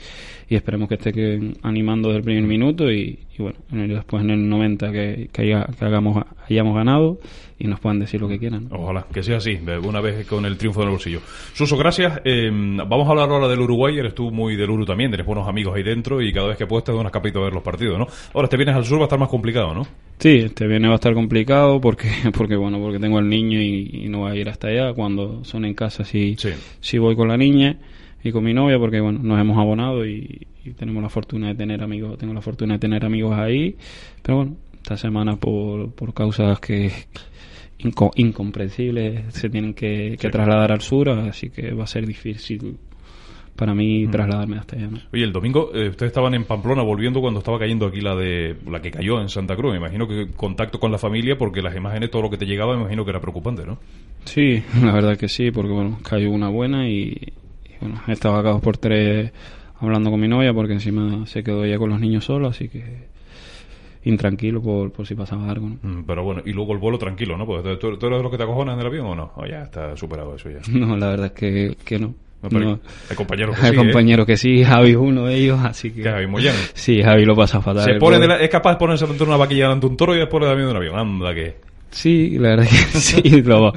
y 0.50 0.56
esperemos 0.56 0.90
que 0.90 0.96
esté 0.96 1.40
animando 1.62 2.10
desde 2.10 2.20
el 2.20 2.24
primer 2.24 2.44
minuto 2.44 2.92
y, 2.92 3.20
bueno, 3.38 3.58
después 3.72 4.24
en 4.24 4.30
el 4.30 4.50
90 4.50 4.92
que, 4.92 5.30
que, 5.32 5.44
que 5.44 5.86
hagamos, 5.86 6.24
hayamos 6.48 6.76
ganado 6.76 7.20
y 7.60 7.68
nos 7.68 7.80
puedan 7.80 8.00
decir 8.00 8.22
lo 8.22 8.28
que 8.28 8.40
quieran. 8.40 8.68
Ojalá, 8.72 9.06
que 9.14 9.24
sea 9.24 9.38
así, 9.38 9.60
una 9.84 10.02
vez 10.02 10.26
con 10.28 10.46
el 10.46 10.58
triunfo 10.58 10.82
en 10.82 10.88
el 10.88 10.92
bolsillo. 10.92 11.22
Suso, 11.54 11.78
gracias. 11.78 12.22
Em, 12.24 12.78
vamos 12.78 13.08
a 13.08 13.12
hablar 13.12 13.30
ahora 13.30 13.48
del 13.48 13.60
Uruguay, 13.60 13.98
eres 13.98 14.14
tú 14.14 14.32
muy 14.32 14.56
del 14.56 14.70
Uru 14.70 14.86
también, 14.86 15.12
tienes 15.12 15.26
buenos 15.26 15.48
amigos 15.48 15.76
ahí 15.76 15.84
dentro 15.84 16.22
y 16.22 16.32
cada 16.34 16.48
vez 16.48 16.58
que 16.58 16.68
puedes 16.68 16.84
te 16.84 16.92
das 16.92 17.00
unas 17.00 17.14
a 17.14 17.20
ver 17.20 17.54
los 17.54 17.64
partidos, 17.64 17.98
¿no? 17.98 18.08
Ahora, 18.34 18.48
te 18.48 18.58
vienes 18.58 18.76
al 18.76 18.86
sur 18.86 18.98
va 18.98 19.04
a 19.04 19.06
estar 19.06 19.20
más 19.20 19.30
complicado, 19.30 19.74
¿no? 19.74 19.88
Sí, 20.20 20.38
este 20.38 20.68
viene 20.68 20.88
va 20.88 20.94
a 20.94 20.96
estar 20.96 21.14
complicado 21.14 21.82
porque, 21.82 22.10
porque 22.38 22.56
bueno, 22.56 22.80
porque 22.80 23.00
tengo 23.00 23.18
al 23.18 23.30
niño 23.30 23.62
y, 23.62 24.08
no 24.10 24.22
va 24.22 24.32
a 24.32 24.36
ir 24.36 24.50
hasta 24.50 24.68
allá. 24.68 24.94
Cuando 24.94 25.44
son 25.44 25.66
en 25.66 25.74
casa 25.74 26.04
sí, 26.04 26.36
sí. 26.80 26.98
voy 26.98 27.16
con 27.16 27.28
la 27.28 27.38
niña 27.38 27.78
y 28.24 28.32
con 28.32 28.44
mi 28.44 28.54
novia 28.54 28.78
porque 28.78 29.00
bueno, 29.02 29.20
nos 29.22 29.40
hemos 29.40 29.58
abonado 29.58 30.06
y, 30.06 30.48
tenemos 30.78 31.04
la 31.04 31.10
fortuna 31.10 31.50
de 31.50 31.56
tener 31.56 31.84
amigos, 31.84 32.18
tengo 32.18 32.34
la 32.34 32.42
fortuna 32.42 32.76
de 32.76 32.80
tener 32.80 33.04
amigos 33.04 33.38
ahí, 33.38 33.76
pero 34.22 34.38
bueno, 34.38 34.56
esta 34.84 34.98
semana 34.98 35.38
por, 35.38 35.94
por 35.94 36.14
causas 36.14 36.60
que 36.60 36.92
incomprensibles 37.78 39.34
se 39.34 39.50
tienen 39.50 39.74
que, 39.74 40.18
trasladar 40.20 40.74
al 40.74 40.82
sur, 40.82 41.10
así 41.10 41.50
que 41.50 41.74
va 41.74 41.86
a 41.86 41.88
ser 41.88 42.06
difícil 42.06 42.78
para 43.56 43.74
mí 43.74 44.06
mm. 44.06 44.12
trasladarme 44.12 44.58
hasta 44.58 44.76
allá. 44.76 44.90
Oye, 45.14 45.24
el 45.24 45.32
domingo 45.32 45.72
eh, 45.74 45.88
ustedes 45.88 46.10
estaban 46.10 46.34
en 46.34 46.44
Pamplona 46.44 46.82
volviendo 46.82 47.22
cuando 47.22 47.40
estaba 47.40 47.60
cayendo 47.60 47.86
aquí 47.86 48.02
la 48.02 48.14
de 48.14 48.58
la 48.70 48.82
que 48.82 48.92
cayó 48.92 49.22
en 49.22 49.30
Santa 49.30 49.56
Cruz. 49.56 49.72
Me 49.72 49.78
imagino 49.78 50.06
que 50.06 50.32
contacto 50.36 50.82
con 50.82 50.92
la 50.92 50.98
familia 50.98 51.38
porque 51.38 51.62
las 51.62 51.78
imágenes, 51.78 52.12
todo 52.12 52.24
lo 52.24 52.30
que 52.30 52.38
te 52.38 52.46
llegaba, 52.46 52.76
me 52.76 52.82
imagino 52.82 53.06
que 53.06 53.12
era 53.12 53.22
preocupante, 53.22 53.66
¿no? 53.66 53.78
Sí, 54.26 54.62
la 54.84 54.92
verdad 54.92 55.16
que 55.16 55.30
sí, 55.30 55.52
porque 55.52 55.72
bueno, 55.72 56.00
cayó 56.04 56.30
una 56.30 56.50
buena 56.50 56.90
y, 56.90 57.32
bueno, 57.80 58.02
estaba 58.10 58.40
acá 58.40 58.58
por 58.60 58.76
tres 58.76 59.32
hablando 59.80 60.12
con 60.12 60.20
mi 60.20 60.28
novia 60.28 60.54
porque 60.54 60.74
encima 60.74 61.26
se 61.26 61.42
quedó 61.42 61.64
ella 61.64 61.78
con 61.78 61.90
los 61.90 62.02
niños 62.02 62.26
solo, 62.26 62.48
así 62.48 62.68
que 62.68 63.13
intranquilo 64.06 64.62
por, 64.62 64.92
por 64.92 65.08
si 65.08 65.16
pasaba 65.16 65.50
algo. 65.50 65.68
Mm, 65.82 66.04
pero 66.06 66.24
bueno, 66.24 66.42
y 66.46 66.54
luego 66.54 66.74
el 66.74 66.80
vuelo 66.80 66.98
tranquilo, 66.98 67.38
¿no? 67.38 67.46
Porque 67.46 67.78
¿tú, 67.78 67.88
eres 67.88 68.00
de 68.00 68.10
los 68.10 68.32
que 68.32 68.38
te 68.38 68.44
acojonas 68.44 68.76
en 68.76 68.82
el 68.82 68.88
avión 68.88 69.08
o 69.08 69.16
no? 69.16 69.32
O 69.36 69.46
ya 69.46 69.64
está 69.64 69.96
superado 69.96 70.36
eso 70.36 70.50
ya. 70.50 70.60
No, 70.74 70.98
la 70.98 71.08
verdad 71.08 71.28
es 71.28 71.32
que, 71.34 71.78
que 71.84 72.00
no. 72.00 72.14
Hay 72.44 73.16
compañeros 73.16 73.58
que 73.58 73.66
hay 73.66 73.72
sí. 73.72 73.78
compañeros 73.78 74.24
¿eh? 74.24 74.28
que 74.28 74.38
sí, 74.38 74.64
Javi 74.66 74.92
es 74.92 74.98
uno 74.98 75.26
de 75.28 75.36
ellos, 75.36 75.60
así 75.64 75.92
que. 75.92 76.04
Javi 76.04 76.28
Moyano. 76.28 76.58
Sí, 76.74 77.02
Javi 77.02 77.24
lo 77.24 77.36
pasa 77.36 77.62
fatal. 77.62 77.86
Se 77.86 77.94
pone 77.96 78.18
es 78.44 78.50
capaz 78.50 78.72
de 78.72 78.78
ponerse 78.80 79.08
dentro 79.08 79.26
de 79.26 79.32
una 79.32 79.38
vaquilla 79.38 79.64
delante 79.64 79.88
de 79.88 79.92
un 79.92 79.98
toro 79.98 80.14
y 80.14 80.20
después 80.20 80.44
de 80.44 80.54
de 80.54 80.70
un 80.70 80.76
avión. 80.76 81.00
Anda 81.00 81.34
que. 81.34 81.56
Sí, 81.92 82.38
la 82.38 82.50
verdad 82.50 82.66
que 82.66 82.76
sí, 83.00 83.42
lo, 83.44 83.72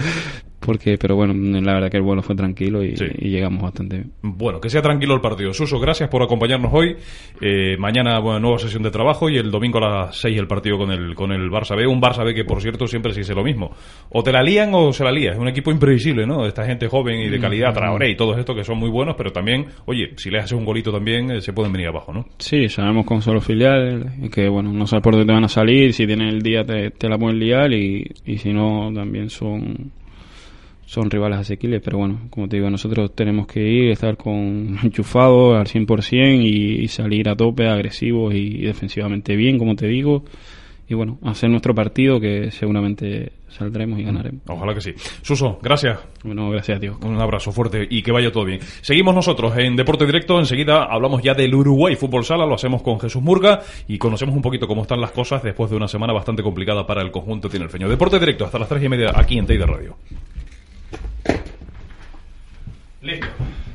porque 0.67 0.99
pero 0.99 1.15
bueno 1.15 1.33
la 1.61 1.75
verdad 1.75 1.91
que 1.91 1.97
el 1.97 2.03
vuelo 2.03 2.23
fue 2.23 2.35
tranquilo 2.35 2.85
y, 2.85 2.95
llegamos 2.97 3.63
bastante 3.63 3.97
bien. 3.99 4.13
Bueno 4.23 4.61
que 4.61 4.69
sea 4.69 4.83
tranquilo 4.83 5.15
el 5.15 5.21
partido. 5.21 5.55
Suso 5.55 5.79
gracias 5.79 6.11
por 6.11 6.23
acompañarnos 6.23 6.73
hoy. 6.75 6.97
Eh, 7.41 7.77
mañana 7.79 8.19
bueno, 8.19 8.41
nueva 8.41 8.59
sesión 8.59 8.83
de 8.83 8.91
trabajo 8.91 9.31
y 9.31 9.39
el 9.39 9.51
domingo 9.51 9.79
a 9.79 10.07
las 10.07 10.17
6 10.17 10.37
el 10.37 10.49
partido 10.49 10.77
con 10.77 10.91
el 10.91 11.15
con 11.15 11.31
el 11.31 11.49
Barça 11.49 11.77
B. 11.77 11.87
Un 11.87 12.03
Barça 12.03 12.25
B 12.25 12.35
que 12.35 12.45
por 12.45 12.61
cierto 12.61 12.89
siempre 12.89 13.13
se 13.13 13.21
dice 13.21 13.35
lo 13.35 13.45
mismo. 13.45 13.71
O 14.11 14.25
te 14.25 14.33
la 14.33 14.43
lían 14.43 14.71
o 14.75 14.93
se 14.93 15.05
la 15.05 15.13
lía 15.13 15.33
es 15.33 15.39
un 15.39 15.49
equipo 15.49 15.71
imprevisible 15.71 16.27
no 16.27 16.45
esta 16.45 16.67
gente 16.67 16.89
joven 16.89 17.21
y 17.21 17.29
de 17.29 17.39
calidad. 17.39 17.73
Traoré 17.73 18.11
y 18.11 18.17
todos 18.17 18.37
estos 18.37 18.57
que 18.57 18.65
son 18.65 18.79
muy 18.79 18.91
buenos 18.91 19.15
pero 19.17 19.31
también 19.31 19.67
oye 19.85 20.15
si 20.17 20.31
le 20.31 20.39
haces 20.39 20.53
un 20.53 20.65
golito 20.65 20.91
también 20.91 21.31
eh, 21.31 21.41
se 21.41 21.53
pueden 21.53 21.73
venir 21.73 21.89
abajo 21.89 22.13
no 22.13 22.27
sí 22.39 22.69
sabemos 22.69 23.07
con 23.07 23.23
solo 23.23 23.41
filiales 23.41 24.05
que 24.33 24.49
bueno 24.49 24.73
no 24.73 24.87
sabes 24.87 25.03
por 25.05 25.15
dónde 25.17 25.33
van 25.33 25.45
a 25.45 25.49
salir. 25.49 25.93
Si 25.93 26.07
tienen 26.07 26.29
el 26.29 26.43
día 26.43 26.65
te, 26.65 26.91
te 26.91 27.09
la 27.09 27.17
pueden 27.19 27.39
liar 27.39 27.73
y, 27.73 28.11
y 28.25 28.39
si 28.39 28.53
no 28.53 28.91
también 28.93 29.31
son 29.31 29.93
son 30.87 31.11
rivales 31.11 31.40
asequibles, 31.40 31.83
pero 31.85 31.99
bueno, 31.99 32.20
como 32.31 32.49
te 32.49 32.57
digo, 32.57 32.70
nosotros 32.70 33.14
tenemos 33.14 33.46
que 33.46 33.61
ir, 33.61 33.90
estar 33.90 34.16
con 34.16 34.79
enchufado 34.83 35.57
al 35.57 35.66
100% 35.66 36.42
y, 36.42 36.85
y 36.85 36.88
salir 36.88 37.29
a 37.29 37.37
tope, 37.37 37.68
agresivos 37.68 38.35
y, 38.35 38.62
defensivamente 38.62 39.37
bien, 39.37 39.59
como 39.59 39.75
te 39.75 39.88
digo, 39.88 40.25
y 40.88 40.94
bueno, 40.94 41.18
hacer 41.25 41.51
nuestro 41.51 41.75
partido 41.75 42.20
que 42.20 42.53
seguramente 42.53 43.33
saldremos 43.49 43.99
y 43.99 44.03
mm, 44.03 44.07
ganaremos. 44.07 44.42
Ojalá 44.46 44.72
que 44.72 44.81
sí. 44.81 44.94
Suso, 45.22 45.59
gracias. 45.61 45.99
Bueno, 46.22 46.49
gracias 46.51 46.77
a 46.77 46.81
Dios. 46.81 46.96
Un 47.03 47.20
abrazo 47.20 47.51
fuerte 47.51 47.88
y 47.90 48.03
que 48.03 48.12
vaya 48.12 48.31
todo 48.31 48.44
bien. 48.44 48.61
Seguimos 48.83 49.12
nosotros 49.12 49.57
en 49.59 49.75
Deporte 49.75 50.07
Directo. 50.07 50.38
Enseguida 50.38 50.85
hablamos 50.85 51.22
ya 51.22 51.35
del 51.35 51.53
Uruguay 51.53 51.96
Fútbol 51.96 52.25
Sala. 52.25 52.46
Lo 52.46 52.55
hacemos 52.55 52.83
con 52.83 53.01
Jesús 53.01 53.20
Murga 53.20 53.62
y 53.88 53.99
conocemos 53.99 54.37
un 54.37 54.42
poquito 54.42 54.68
cómo 54.68 54.83
están 54.83 55.01
las 55.01 55.11
cosas 55.11 55.42
después 55.42 55.70
de 55.70 55.77
una 55.77 55.88
semana 55.88 56.12
bastante 56.12 56.44
complicada 56.44 56.87
para 56.87 57.03
el 57.03 57.11
conjunto 57.11 57.49
tinerfeño. 57.49 57.88
Deporte 57.88 58.20
Directo 58.20 58.44
hasta 58.44 58.61
las 58.61 58.68
tres 58.68 58.85
y 58.85 58.88
media 58.88 59.11
aquí 59.12 59.38
en 59.38 59.46
Teide 59.46 59.66
Radio. 59.66 59.96
Listo. 63.07 63.66